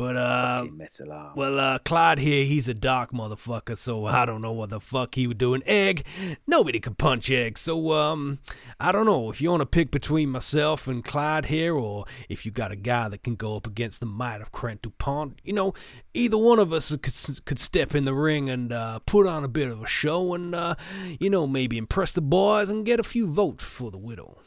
But 0.00 0.16
uh, 0.16 0.60
Fucking 0.60 0.78
metal 0.78 1.12
arm. 1.12 1.32
well, 1.36 1.60
uh, 1.60 1.78
Clyde 1.78 2.20
here, 2.20 2.46
he's 2.46 2.68
a 2.68 2.72
dark 2.72 3.12
motherfucker, 3.12 3.76
so 3.76 4.06
I 4.06 4.24
don't 4.24 4.40
know 4.40 4.50
what 4.50 4.70
the 4.70 4.80
fuck 4.80 5.14
he 5.14 5.26
would 5.26 5.36
do. 5.36 5.52
An 5.52 5.62
egg, 5.66 6.06
nobody 6.46 6.80
could 6.80 6.96
punch 6.96 7.30
egg. 7.30 7.58
So 7.58 7.92
um, 7.92 8.38
I 8.80 8.92
don't 8.92 9.04
know 9.04 9.28
if 9.28 9.42
you 9.42 9.50
want 9.50 9.60
to 9.60 9.66
pick 9.66 9.90
between 9.90 10.30
myself 10.30 10.88
and 10.88 11.04
Clyde 11.04 11.44
here, 11.44 11.74
or 11.74 12.06
if 12.30 12.46
you 12.46 12.50
got 12.50 12.72
a 12.72 12.76
guy 12.76 13.10
that 13.10 13.22
can 13.22 13.34
go 13.34 13.56
up 13.56 13.66
against 13.66 14.00
the 14.00 14.06
might 14.06 14.40
of 14.40 14.52
Krant 14.52 14.80
Dupont. 14.80 15.38
You 15.44 15.52
know, 15.52 15.74
either 16.14 16.38
one 16.38 16.58
of 16.58 16.72
us 16.72 16.88
could 16.88 17.44
could 17.44 17.58
step 17.58 17.94
in 17.94 18.06
the 18.06 18.14
ring 18.14 18.48
and 18.48 18.72
uh, 18.72 19.00
put 19.00 19.26
on 19.26 19.44
a 19.44 19.48
bit 19.48 19.68
of 19.68 19.82
a 19.82 19.86
show, 19.86 20.32
and 20.32 20.54
uh, 20.54 20.76
you 21.18 21.28
know 21.28 21.46
maybe 21.46 21.76
impress 21.76 22.12
the 22.12 22.22
boys 22.22 22.70
and 22.70 22.86
get 22.86 23.00
a 23.00 23.04
few 23.04 23.26
votes 23.26 23.64
for 23.64 23.90
the 23.90 23.98
widow. 23.98 24.38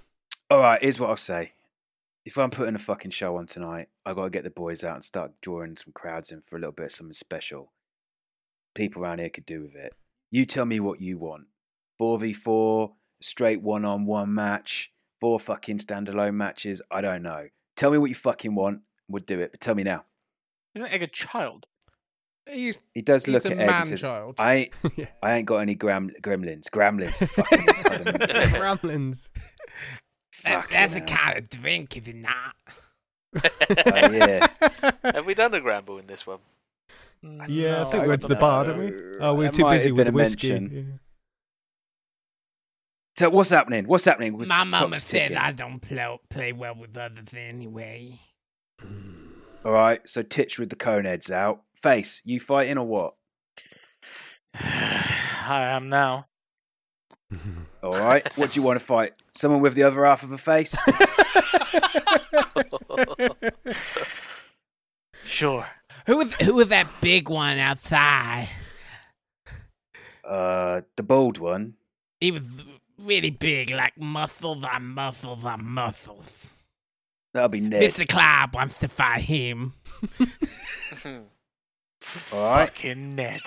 All 0.50 0.58
right, 0.58 0.82
here's 0.82 1.00
what 1.00 1.12
I'll 1.12 1.16
say. 1.16 1.54
If 2.26 2.38
I'm 2.38 2.50
putting 2.52 2.76
a 2.76 2.80
fucking 2.80 3.12
show 3.12 3.36
on 3.36 3.48
tonight, 3.48 3.90
I 4.06 4.14
got 4.14 4.24
to 4.26 4.30
get 4.30 4.44
the 4.46 4.50
boys 4.50 4.84
out 4.84 4.96
and 4.96 5.04
start 5.04 5.34
drawing 5.42 5.76
some 5.76 5.92
crowds 5.94 6.32
in 6.32 6.42
for 6.42 6.56
a 6.56 6.60
little 6.60 6.72
bit 6.72 6.86
of 6.86 6.92
something 6.92 7.14
special. 7.14 7.74
People 8.76 9.04
around 9.04 9.20
here 9.20 9.30
could 9.30 9.46
do 9.46 9.62
with 9.62 9.76
it. 9.76 9.94
You 10.32 10.46
tell 10.46 10.66
me 10.66 10.80
what 10.80 11.02
you 11.02 11.18
want. 11.18 11.46
4v4, 12.02 12.94
straight 13.22 13.62
one 13.62 13.84
on 13.86 14.06
one 14.06 14.34
match, 14.34 14.94
four 15.20 15.40
fucking 15.40 15.80
standalone 15.80 16.34
matches. 16.36 16.82
I 16.90 17.02
don't 17.02 17.24
know. 17.24 17.48
Tell 17.76 17.92
me 17.92 17.98
what 17.98 18.10
you 18.10 18.16
fucking 18.16 18.56
want. 18.56 18.82
We'll 19.10 19.24
do 19.24 19.42
it. 19.42 19.52
But 19.52 19.60
tell 19.62 19.76
me 19.76 19.84
now. 19.84 20.06
Isn't 20.76 20.92
Egg 20.92 21.04
a 21.04 21.08
child? 21.08 21.66
He's 22.50 22.82
He 22.94 23.02
does 23.02 23.24
He's 23.26 23.34
look 23.34 23.46
a 23.46 23.52
at 23.58 23.70
Egg 23.70 23.86
says, 23.86 24.04
man-child. 24.04 24.36
I 24.38 24.54
ain't, 24.56 24.74
I 25.22 25.34
ain't 25.36 25.46
got 25.46 25.58
any 25.58 25.76
gram- 25.76 26.10
gremlins. 26.22 26.66
Gremlins. 26.70 27.16
for 27.16 27.28
fucking 27.44 27.66
pardon 27.84 28.06
me. 28.20 28.60
Ramblins. 28.60 29.30
That, 30.44 30.70
that's 30.70 30.96
a 30.96 31.02
kind 31.02 31.38
of 31.38 31.50
drink, 31.50 31.98
is 31.98 32.08
it 32.08 32.16
not? 32.16 32.56
Oh, 33.86 34.12
yeah. 34.12 34.48
Have 35.14 35.26
we 35.26 35.34
done 35.34 35.54
a 35.54 35.62
Gramble 35.62 35.98
in 36.00 36.08
this 36.08 36.26
one? 36.28 36.40
Mm, 37.24 37.46
yeah, 37.48 37.82
I 37.86 37.90
think 37.90 37.94
No, 37.94 38.02
we 38.02 38.08
went 38.10 38.22
to 38.24 38.28
the 38.28 38.36
bar, 38.36 38.66
know. 38.66 38.74
didn't 38.82 39.12
we? 39.12 39.18
Oh, 39.20 39.34
we 39.34 39.46
were 39.46 39.52
That 39.52 39.54
too 39.58 39.70
busy 39.70 39.92
with 39.92 40.06
the 40.06 40.12
a 40.12 40.14
whiskey. 40.14 40.50
mention. 40.52 41.00
So 43.18 43.30
what's 43.30 43.50
happening? 43.52 43.88
What's 43.88 44.06
happening? 44.06 44.38
What's 44.38 44.50
My 44.50 44.64
mama 44.64 44.88
clock's 44.90 45.04
said? 45.06 45.34
I 45.34 45.52
don't 45.52 45.80
play, 45.80 46.20
play 46.30 46.52
well 46.52 46.76
with 46.76 46.98
others 46.98 47.34
anyway. 47.36 48.20
All 49.64 49.72
right, 49.72 50.02
so 50.10 50.24
Titch 50.24 50.60
with 50.60 50.70
the 50.70 50.76
cone 50.76 51.06
heads 51.06 51.32
out. 51.32 51.62
Face, 51.78 52.22
you 52.26 52.40
fighting 52.40 52.78
or 52.78 52.86
what? 52.86 53.14
I 54.56 55.70
am 55.76 55.90
now. 55.90 56.28
All 57.84 57.92
right, 57.92 58.26
what 58.38 58.52
do 58.52 58.60
you 58.60 58.66
want 58.66 58.80
to 58.80 58.86
fight? 58.86 59.14
Someone 59.34 59.62
with 59.62 59.74
the 59.76 59.84
other 59.84 60.06
half 60.06 60.24
of 60.24 60.32
a 60.32 60.38
face? 60.38 60.76
Sure. 65.26 65.66
Who 66.06 66.18
was 66.18 66.34
who 66.34 66.54
was 66.54 66.68
that 66.70 66.88
big 67.02 67.30
one 67.30 67.58
outside? 67.58 68.50
uh, 70.24 70.82
the 70.96 71.04
bald 71.04 71.38
one. 71.38 71.76
He 72.20 72.32
was 72.32 72.44
really 73.02 73.30
big, 73.30 73.72
like 73.72 73.98
muscles 73.98 74.64
on 74.64 74.86
muscles 74.90 75.44
on 75.46 75.66
muscles. 75.66 76.54
That'll 77.34 77.50
be 77.50 77.62
Ned. 77.62 77.82
Mr. 77.82 78.08
Clyde 78.08 78.54
wants 78.54 78.78
to 78.80 78.88
fight 78.88 79.22
him. 79.22 79.74
All 81.06 82.56
right, 82.56 82.68
Fucking 82.68 83.16
Ned. 83.16 83.42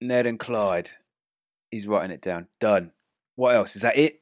Ned 0.00 0.26
and 0.26 0.38
Clyde. 0.38 0.90
He's 1.72 1.86
writing 1.88 2.10
it 2.10 2.20
down. 2.20 2.46
Done. 2.60 2.92
What 3.34 3.54
else? 3.56 3.74
Is 3.74 3.82
that 3.82 3.96
it? 3.96 4.20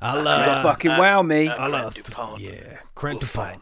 I 0.00 0.16
You 0.16 0.22
love. 0.22 0.46
got 0.46 0.62
fucking 0.62 0.96
wow 0.96 1.20
me. 1.22 1.48
I 1.48 1.66
love. 1.66 1.92
Dupont. 1.94 2.40
Yeah, 2.40 2.78
Krant 2.94 3.14
We'll. 3.14 3.18
Dupont. 3.20 3.60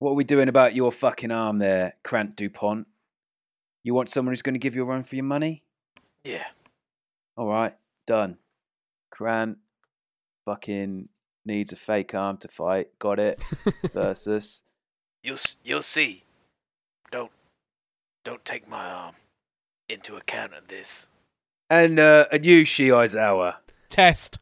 What 0.00 0.12
are 0.12 0.14
we 0.14 0.24
doing 0.24 0.48
about 0.48 0.74
your 0.74 0.90
fucking 0.90 1.30
arm 1.30 1.58
there, 1.58 1.94
Krant 2.02 2.34
Dupont? 2.34 2.86
You 3.84 3.94
want 3.94 4.08
someone 4.08 4.32
who's 4.32 4.42
going 4.42 4.54
to 4.54 4.58
give 4.58 4.74
you 4.74 4.82
a 4.82 4.86
run 4.86 5.04
for 5.04 5.16
your 5.16 5.24
money? 5.24 5.62
Yeah. 6.24 6.46
All 7.36 7.46
right, 7.46 7.74
done. 8.06 8.38
Krant 9.12 9.56
fucking 10.46 11.08
needs 11.44 11.72
a 11.72 11.76
fake 11.76 12.14
arm 12.14 12.38
to 12.38 12.48
fight. 12.48 12.98
Got 12.98 13.20
it. 13.20 13.42
Versus. 13.92 14.62
You'll 15.22 15.38
you'll 15.62 15.82
see. 15.82 16.24
Don't 17.10 17.30
don't 18.24 18.44
take 18.46 18.66
my 18.68 18.88
arm 18.90 19.14
into 19.88 20.16
account 20.16 20.54
of 20.54 20.68
this. 20.68 21.06
And 21.70 21.98
uh, 21.98 22.26
and 22.32 22.44
you, 22.44 22.62
Shiizawa. 22.64 23.56
test. 23.90 24.38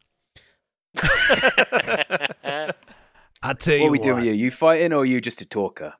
I 3.42 3.52
tell 3.58 3.76
you 3.76 3.82
What 3.82 3.88
are 3.88 3.90
we 3.90 3.98
what. 3.98 4.02
doing 4.02 4.16
with 4.16 4.24
you? 4.26 4.32
You 4.32 4.50
fighting 4.50 4.92
or 4.92 5.00
are 5.00 5.04
you 5.04 5.20
just 5.20 5.40
a 5.40 5.44
talker? 5.46 5.94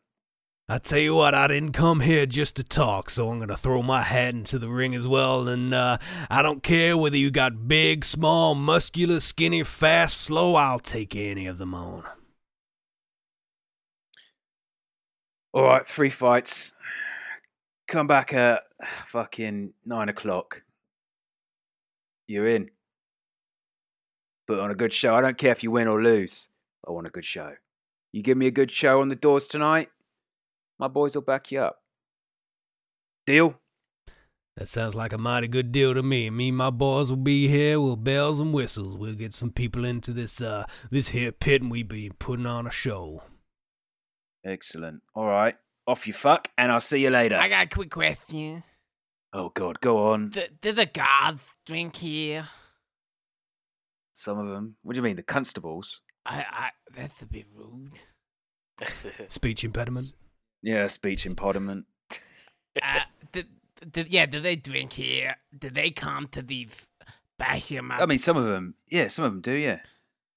I 0.69 0.79
tell 0.79 0.99
you 0.99 1.15
what, 1.15 1.33
I 1.33 1.47
didn't 1.47 1.73
come 1.75 2.01
here 2.01 2.27
just 2.27 2.57
to 2.57 2.65
talk, 2.65 3.09
so 3.09 3.31
I'm 3.31 3.39
gonna 3.39 3.57
throw 3.57 3.83
my 3.83 4.03
hat 4.03 4.35
into 4.35 4.59
the 4.59 4.69
ring 4.69 4.97
as 4.97 5.07
well. 5.07 5.47
And 5.47 5.73
uh, 5.73 5.99
I 6.29 6.43
don't 6.43 6.61
care 6.63 6.97
whether 6.97 7.17
you 7.17 7.31
got 7.31 7.69
big, 7.69 8.05
small, 8.05 8.57
muscular, 8.57 9.21
skinny, 9.21 9.63
fast, 9.63 10.17
slow. 10.17 10.57
I'll 10.57 10.81
take 10.81 11.15
any 11.15 11.47
of 11.47 11.59
them 11.59 11.73
on. 11.73 12.03
All 15.53 15.63
right, 15.63 15.87
three 15.87 16.11
fights. 16.11 16.73
Come 17.87 18.09
back 18.09 18.33
at 18.33 18.65
fucking 19.07 19.75
nine 19.85 20.09
o'clock. 20.09 20.63
You're 22.27 22.49
in. 22.49 22.71
But 24.47 24.61
on 24.61 24.71
a 24.71 24.75
good 24.75 24.93
show. 24.93 25.15
I 25.15 25.21
don't 25.21 25.39
care 25.39 25.53
if 25.53 25.63
you 25.63 25.71
win 25.71 25.89
or 25.89 26.03
lose. 26.03 26.51
I 26.87 26.93
want 26.93 27.07
a 27.07 27.11
good 27.11 27.25
show. 27.25 27.55
You 28.13 28.23
give 28.23 28.39
me 28.39 28.47
a 28.47 28.53
good 28.53 28.71
show 28.71 29.01
on 29.01 29.09
the 29.09 29.17
doors 29.17 29.47
tonight, 29.47 29.91
my 30.79 30.89
boys 30.89 31.15
will 31.15 31.23
back 31.23 31.51
you 31.51 31.61
up. 31.61 31.83
Deal? 33.27 33.59
That 34.57 34.69
sounds 34.69 34.95
like 34.95 35.13
a 35.13 35.19
mighty 35.19 35.49
good 35.49 35.71
deal 35.71 35.93
to 35.93 36.03
me. 36.03 36.31
Me 36.31 36.49
and 36.49 36.57
my 36.57 36.71
boys 36.71 37.11
will 37.11 37.17
be 37.17 37.49
here 37.49 37.79
with 37.79 38.03
bells 38.03 38.41
and 38.41 38.55
whistles. 38.55 38.97
We'll 38.97 39.15
get 39.15 39.35
some 39.35 39.51
people 39.51 39.85
into 39.85 40.13
this 40.13 40.41
uh 40.41 40.65
this 40.91 41.09
here 41.09 41.33
pit, 41.33 41.61
and 41.61 41.71
we 41.71 41.83
be 41.83 42.11
putting 42.19 42.47
on 42.47 42.67
a 42.67 42.71
show. 42.71 43.23
Excellent. 44.45 45.03
All 45.15 45.27
right. 45.27 45.57
Off 45.87 46.07
you 46.07 46.13
fuck, 46.13 46.49
and 46.59 46.73
I'll 46.73 46.81
see 46.81 46.99
you 46.99 47.11
later. 47.11 47.37
I 47.37 47.49
got 47.49 47.67
a 47.67 47.69
quick 47.69 47.91
question. 47.91 48.65
Oh, 49.33 49.51
God, 49.51 49.81
go 49.81 50.13
on. 50.13 50.31
Do, 50.31 50.43
do 50.61 50.73
the 50.73 50.87
guards 50.87 51.43
drink 51.65 51.97
here? 51.97 52.49
Some 54.13 54.39
of 54.39 54.49
them. 54.49 54.77
What 54.83 54.95
do 54.95 54.99
you 54.99 55.03
mean? 55.03 55.17
The 55.17 55.23
constables? 55.23 56.03
I, 56.25 56.45
I 56.51 56.71
that's 56.95 57.23
a 57.23 57.27
bit 57.27 57.47
rude. 57.55 57.99
Speech 59.29 59.63
impediment. 59.65 60.15
Yeah, 60.63 60.87
speech 60.87 61.27
impediment. 61.27 61.87
Uh, 62.83 63.01
do, 63.33 63.43
do, 63.91 64.05
yeah, 64.07 64.27
do 64.27 64.39
they 64.39 64.55
drink 64.55 64.93
here? 64.93 65.37
Do 65.59 65.71
they 65.71 65.91
come 65.91 66.29
to 66.29 66.43
these 66.43 66.87
bashing 67.39 67.91
I 67.91 68.05
mean, 68.05 68.19
some 68.19 68.37
of 68.37 68.45
them. 68.45 68.75
Yeah, 68.87 69.09
some 69.09 69.25
of 69.25 69.33
them 69.33 69.41
do, 69.41 69.53
yeah. 69.53 69.81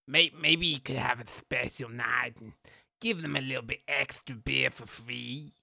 Maybe, 0.08 0.34
maybe 0.40 0.68
you 0.68 0.80
could 0.80 0.96
have 0.96 1.20
a 1.20 1.28
special 1.28 1.90
night 1.90 2.36
and 2.40 2.54
give 3.02 3.22
them 3.22 3.36
a 3.36 3.42
little 3.42 3.64
bit 3.64 3.82
extra 3.88 4.36
beer 4.36 4.70
for 4.70 4.86
free. 4.86 5.54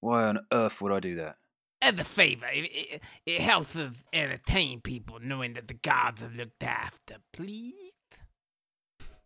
Why 0.00 0.24
on 0.24 0.40
earth 0.52 0.80
would 0.80 0.92
I 0.92 1.00
do 1.00 1.16
that? 1.16 1.36
As 1.82 1.98
a 1.98 2.04
favor, 2.04 2.46
it, 2.46 2.70
it, 2.72 3.02
it 3.26 3.40
helps 3.40 3.76
us 3.76 3.92
entertain 4.12 4.80
people 4.80 5.18
knowing 5.20 5.52
that 5.54 5.68
the 5.68 5.74
gods 5.74 6.22
are 6.22 6.28
looked 6.34 6.62
after. 6.62 7.16
Please? 7.32 7.74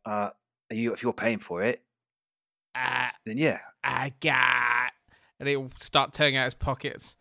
Uh, 0.04 0.30
are 0.70 0.74
you, 0.76 0.92
if 0.92 1.02
you're 1.02 1.12
paying 1.12 1.38
for 1.38 1.62
it, 1.62 1.82
Uh, 2.74 3.08
then 3.26 3.36
yeah. 3.38 3.60
I 3.84 4.12
got, 4.20 4.92
And 5.38 5.48
he'll 5.48 5.70
start 5.78 6.12
tearing 6.12 6.36
out 6.36 6.44
his 6.44 6.54
pockets. 6.54 7.16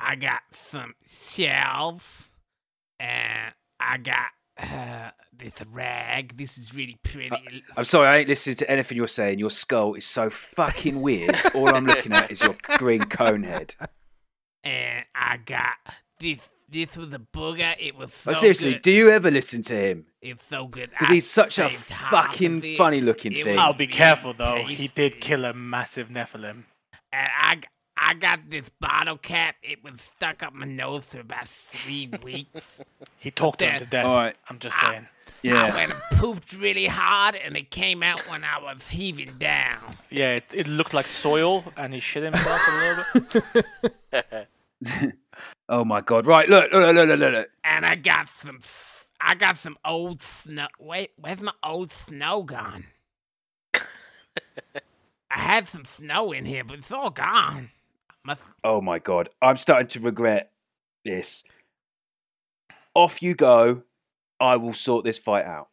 I 0.00 0.16
got 0.16 0.42
some 0.52 0.94
shells, 1.06 2.30
and 2.98 3.54
I 3.78 3.98
got 3.98 4.30
uh, 4.58 5.10
this 5.36 5.52
rag. 5.72 6.36
This 6.36 6.58
is 6.58 6.74
really 6.74 6.96
pretty. 7.02 7.64
I'm 7.76 7.84
sorry, 7.84 8.08
I 8.08 8.16
ain't 8.18 8.28
listening 8.28 8.56
to 8.56 8.70
anything 8.70 8.96
you're 8.96 9.06
saying. 9.08 9.38
Your 9.38 9.50
skull 9.50 9.94
is 9.94 10.06
so 10.06 10.30
fucking 10.30 11.00
weird. 11.02 11.36
All 11.54 11.74
I'm 11.74 11.86
looking 11.86 12.12
at 12.12 12.30
is 12.30 12.40
your 12.42 12.56
green 12.78 13.04
cone 13.04 13.42
head. 13.44 13.74
and 14.62 15.04
I 15.14 15.38
got 15.38 15.74
this. 16.20 16.38
This 16.66 16.96
was 16.96 17.12
a 17.12 17.18
booger. 17.20 17.76
It 17.78 17.94
was 17.96 18.12
so 18.12 18.30
Oh, 18.30 18.34
seriously, 18.34 18.72
good. 18.72 18.82
do 18.82 18.90
you 18.90 19.10
ever 19.10 19.30
listen 19.30 19.62
to 19.62 19.74
him? 19.76 20.06
It's 20.20 20.42
so 20.48 20.66
good. 20.66 20.90
Because 20.90 21.08
he's 21.08 21.30
such 21.30 21.58
a 21.60 21.68
fucking 21.68 22.76
funny-looking 22.76 23.32
It 23.32 23.44
thing. 23.44 23.58
I'll 23.58 23.74
be 23.74 23.86
careful 23.86 24.32
though. 24.32 24.64
He 24.64 24.88
did 24.88 25.20
kill 25.20 25.44
a 25.44 25.52
massive 25.52 26.08
Nephilim. 26.08 26.64
And 27.12 27.28
I, 27.42 27.54
g- 27.56 27.62
I 28.14 28.16
got 28.16 28.48
this 28.48 28.68
bottle 28.80 29.18
cap. 29.18 29.56
It 29.60 29.82
was 29.82 29.94
stuck 30.00 30.44
up 30.44 30.54
my 30.54 30.66
nose 30.66 31.04
for 31.04 31.18
about 31.18 31.48
three 31.48 32.08
weeks. 32.22 32.78
He 33.18 33.32
talked 33.32 33.60
him 33.60 33.76
to 33.80 33.86
death. 33.86 34.06
All 34.06 34.14
right. 34.14 34.36
I'm 34.48 34.60
just 34.60 34.76
I- 34.84 34.90
saying. 34.92 35.08
I 35.08 35.46
Yeah. 35.48 35.74
went 35.74 35.90
and 35.90 36.00
pooped 36.12 36.52
really 36.54 36.86
hard, 36.86 37.34
and 37.34 37.56
it 37.56 37.70
came 37.72 38.02
out 38.04 38.20
when 38.30 38.44
I 38.44 38.60
was 38.62 38.78
heaving 38.88 39.32
down. 39.38 39.96
Yeah, 40.10 40.36
it, 40.36 40.44
it 40.54 40.68
looked 40.68 40.94
like 40.94 41.06
soil, 41.08 41.64
and 41.76 41.92
he 41.92 41.98
shit 42.00 42.22
himself 42.22 42.60
a 42.66 43.04
little 43.20 43.42
bit. 44.12 45.14
oh 45.68 45.84
my 45.84 46.00
god! 46.00 46.24
Right, 46.24 46.48
look, 46.48 46.72
look, 46.72 46.94
look, 46.94 47.08
look, 47.08 47.18
look, 47.18 47.32
look. 47.32 47.50
And 47.64 47.84
I 47.84 47.94
got 47.96 48.28
some, 48.28 48.60
I 49.20 49.34
got 49.34 49.58
some 49.58 49.76
old 49.84 50.22
snow. 50.22 50.68
Wait, 50.78 51.10
where's 51.20 51.40
my 51.40 51.52
old 51.62 51.90
snow 51.92 52.42
gone? 52.42 52.84
I 53.74 55.38
had 55.38 55.68
some 55.68 55.84
snow 55.84 56.32
in 56.32 56.46
here, 56.46 56.64
but 56.64 56.78
it's 56.78 56.92
all 56.92 57.10
gone. 57.10 57.70
Must 58.24 58.42
Oh 58.62 58.80
my 58.80 58.98
god, 58.98 59.28
I'm 59.42 59.56
starting 59.56 59.88
to 59.88 60.00
regret 60.00 60.50
this. 61.04 61.44
Off 62.94 63.22
you 63.22 63.34
go. 63.34 63.82
I 64.40 64.56
will 64.56 64.72
sort 64.72 65.04
this 65.04 65.18
fight 65.18 65.44
out. 65.44 65.68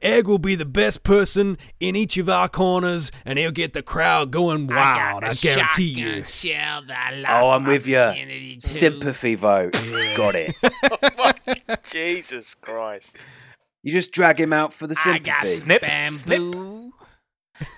Egg 0.00 0.26
will 0.26 0.38
be 0.38 0.54
the 0.54 0.64
best 0.64 1.02
person 1.02 1.58
in 1.80 1.96
each 1.96 2.16
of 2.16 2.28
our 2.28 2.48
corners, 2.48 3.10
and 3.24 3.38
he'll 3.38 3.50
get 3.50 3.72
the 3.72 3.82
crowd 3.82 4.30
going 4.30 4.66
wild. 4.66 5.22
I, 5.24 5.28
I, 5.28 5.34
guarantee 5.34 5.84
you. 5.84 6.22
Shell 6.22 6.84
that 6.88 7.24
Oh, 7.28 7.50
I'm 7.50 7.64
with 7.64 7.86
you. 7.86 7.98
virginity. 7.98 8.58
Sympathy 8.60 9.34
vote. 9.34 9.72
Got 10.16 10.34
it. 10.34 10.54
Oh 11.68 11.76
Jesus 11.82 12.54
Christ. 12.54 13.26
You 13.82 13.92
just 13.92 14.12
drag 14.12 14.40
him 14.40 14.52
out 14.52 14.72
for 14.72 14.86
the 14.86 14.96
I 15.04 15.18
got 15.18 15.44
sympathy. 15.44 15.86
bamboo, 15.86 16.92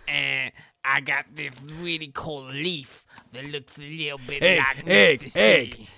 and 0.07 0.53
I 0.85 1.01
got 1.01 1.24
this 1.35 1.55
really 1.78 2.11
cool 2.14 2.45
leaf 2.45 3.05
that 3.32 3.45
looks 3.45 3.78
a 3.78 3.82
little 3.82 4.20
bit 4.26 4.43
Egg, 4.43 4.59
like 4.61 4.89
egg, 4.89 5.20
Mr. 5.20 5.37
egg. 5.37 5.74
C. 5.74 5.89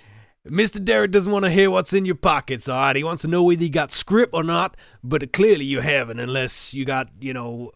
Mr. 0.49 0.85
Derrick 0.85 1.11
doesn't 1.11 1.33
want 1.33 1.45
to 1.45 1.51
hear 1.51 1.71
what's 1.71 1.93
in 1.93 2.05
your 2.05 2.15
pockets, 2.15 2.69
all 2.69 2.79
right? 2.79 2.95
He 2.95 3.03
wants 3.03 3.23
to 3.23 3.29
know 3.29 3.43
whether 3.43 3.65
you 3.65 3.69
got 3.69 3.91
script 3.91 4.33
or 4.33 4.45
not, 4.45 4.77
but 5.03 5.33
clearly 5.33 5.65
you 5.65 5.81
haven't, 5.81 6.21
unless 6.21 6.73
you 6.73 6.85
got, 6.85 7.09
you 7.21 7.33
know, 7.33 7.73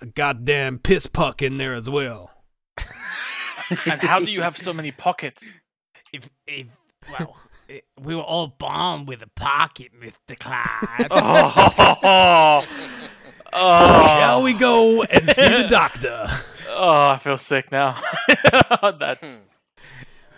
a 0.00 0.06
goddamn 0.06 0.78
piss 0.78 1.06
puck 1.06 1.42
in 1.42 1.58
there 1.58 1.74
as 1.74 1.88
well. 1.88 2.30
And 3.70 4.00
how 4.00 4.18
do 4.18 4.30
you 4.30 4.40
have 4.40 4.56
so 4.56 4.72
many 4.72 4.92
pockets? 4.92 5.46
If, 6.10 6.30
if, 6.46 6.68
well, 7.18 7.36
eh, 7.68 7.80
we 8.00 8.14
were 8.14 8.22
all 8.22 8.46
born 8.46 9.04
with 9.04 9.20
a 9.20 9.26
pocket, 9.26 9.90
Mr. 10.00 10.38
Clyde. 10.38 11.08
Oh, 11.10 12.66
oh, 13.52 14.06
Shall 14.18 14.42
we 14.42 14.52
go 14.54 15.02
and 15.02 15.28
see 15.30 15.48
the 15.48 15.66
doctor? 15.70 16.26
oh, 16.70 17.10
I 17.10 17.18
feel 17.18 17.38
sick 17.38 17.70
now. 17.72 17.96
That's 18.98 19.20
hmm. 19.20 19.42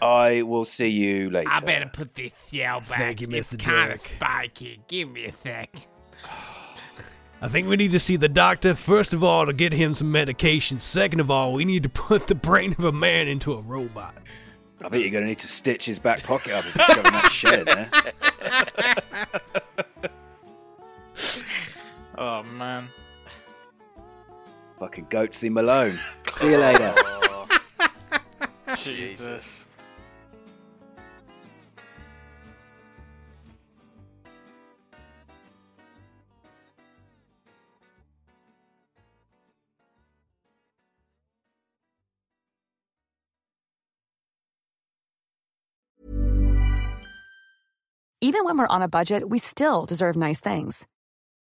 I 0.02 0.42
will 0.42 0.64
see 0.64 0.88
you 0.88 1.28
later. 1.30 1.50
I 1.52 1.60
better 1.60 1.90
put 1.92 2.14
this 2.14 2.32
shell 2.50 2.80
back. 2.80 2.98
Thank 2.98 3.20
you, 3.20 3.28
It's 3.30 3.48
Mr. 3.48 3.58
kind 3.58 3.92
of 3.92 3.98
Derrick. 4.02 4.12
spiky. 4.16 4.80
Give 4.88 5.10
me 5.10 5.26
a 5.26 5.32
sec. 5.32 5.74
I 7.42 7.48
think 7.48 7.68
we 7.68 7.76
need 7.76 7.92
to 7.92 7.98
see 8.00 8.16
the 8.16 8.28
doctor, 8.28 8.74
first 8.74 9.12
of 9.14 9.24
all, 9.24 9.46
to 9.46 9.52
get 9.54 9.72
him 9.72 9.94
some 9.94 10.12
medication. 10.12 10.78
Second 10.78 11.20
of 11.20 11.30
all, 11.30 11.52
we 11.54 11.64
need 11.64 11.82
to 11.84 11.88
put 11.88 12.26
the 12.26 12.34
brain 12.34 12.72
of 12.72 12.84
a 12.84 12.92
man 12.92 13.28
into 13.28 13.54
a 13.54 13.60
robot. 13.62 14.14
I 14.84 14.88
bet 14.88 15.00
you're 15.00 15.10
going 15.10 15.24
to 15.24 15.28
need 15.28 15.38
to 15.40 15.48
stitch 15.48 15.84
his 15.86 15.98
back 15.98 16.22
pocket 16.22 16.52
up 16.54 16.64
if 16.66 16.76
you're 16.76 16.86
shoving 16.86 17.02
that 17.12 17.30
shit 17.32 17.58
in 17.60 17.64
there. 17.64 17.90
Oh 22.20 22.42
man. 22.42 22.88
Fucking 24.78 25.06
Goatsy 25.06 25.50
Malone. 25.50 25.98
See 26.32 26.50
you 26.50 26.58
later. 26.58 26.94
Oh. 28.72 28.76
Jesus. 28.76 29.66
Even 48.22 48.44
when 48.44 48.58
we're 48.58 48.66
on 48.68 48.82
a 48.82 48.88
budget, 48.88 49.28
we 49.28 49.38
still 49.38 49.86
deserve 49.86 50.14
nice 50.14 50.40
things. 50.40 50.86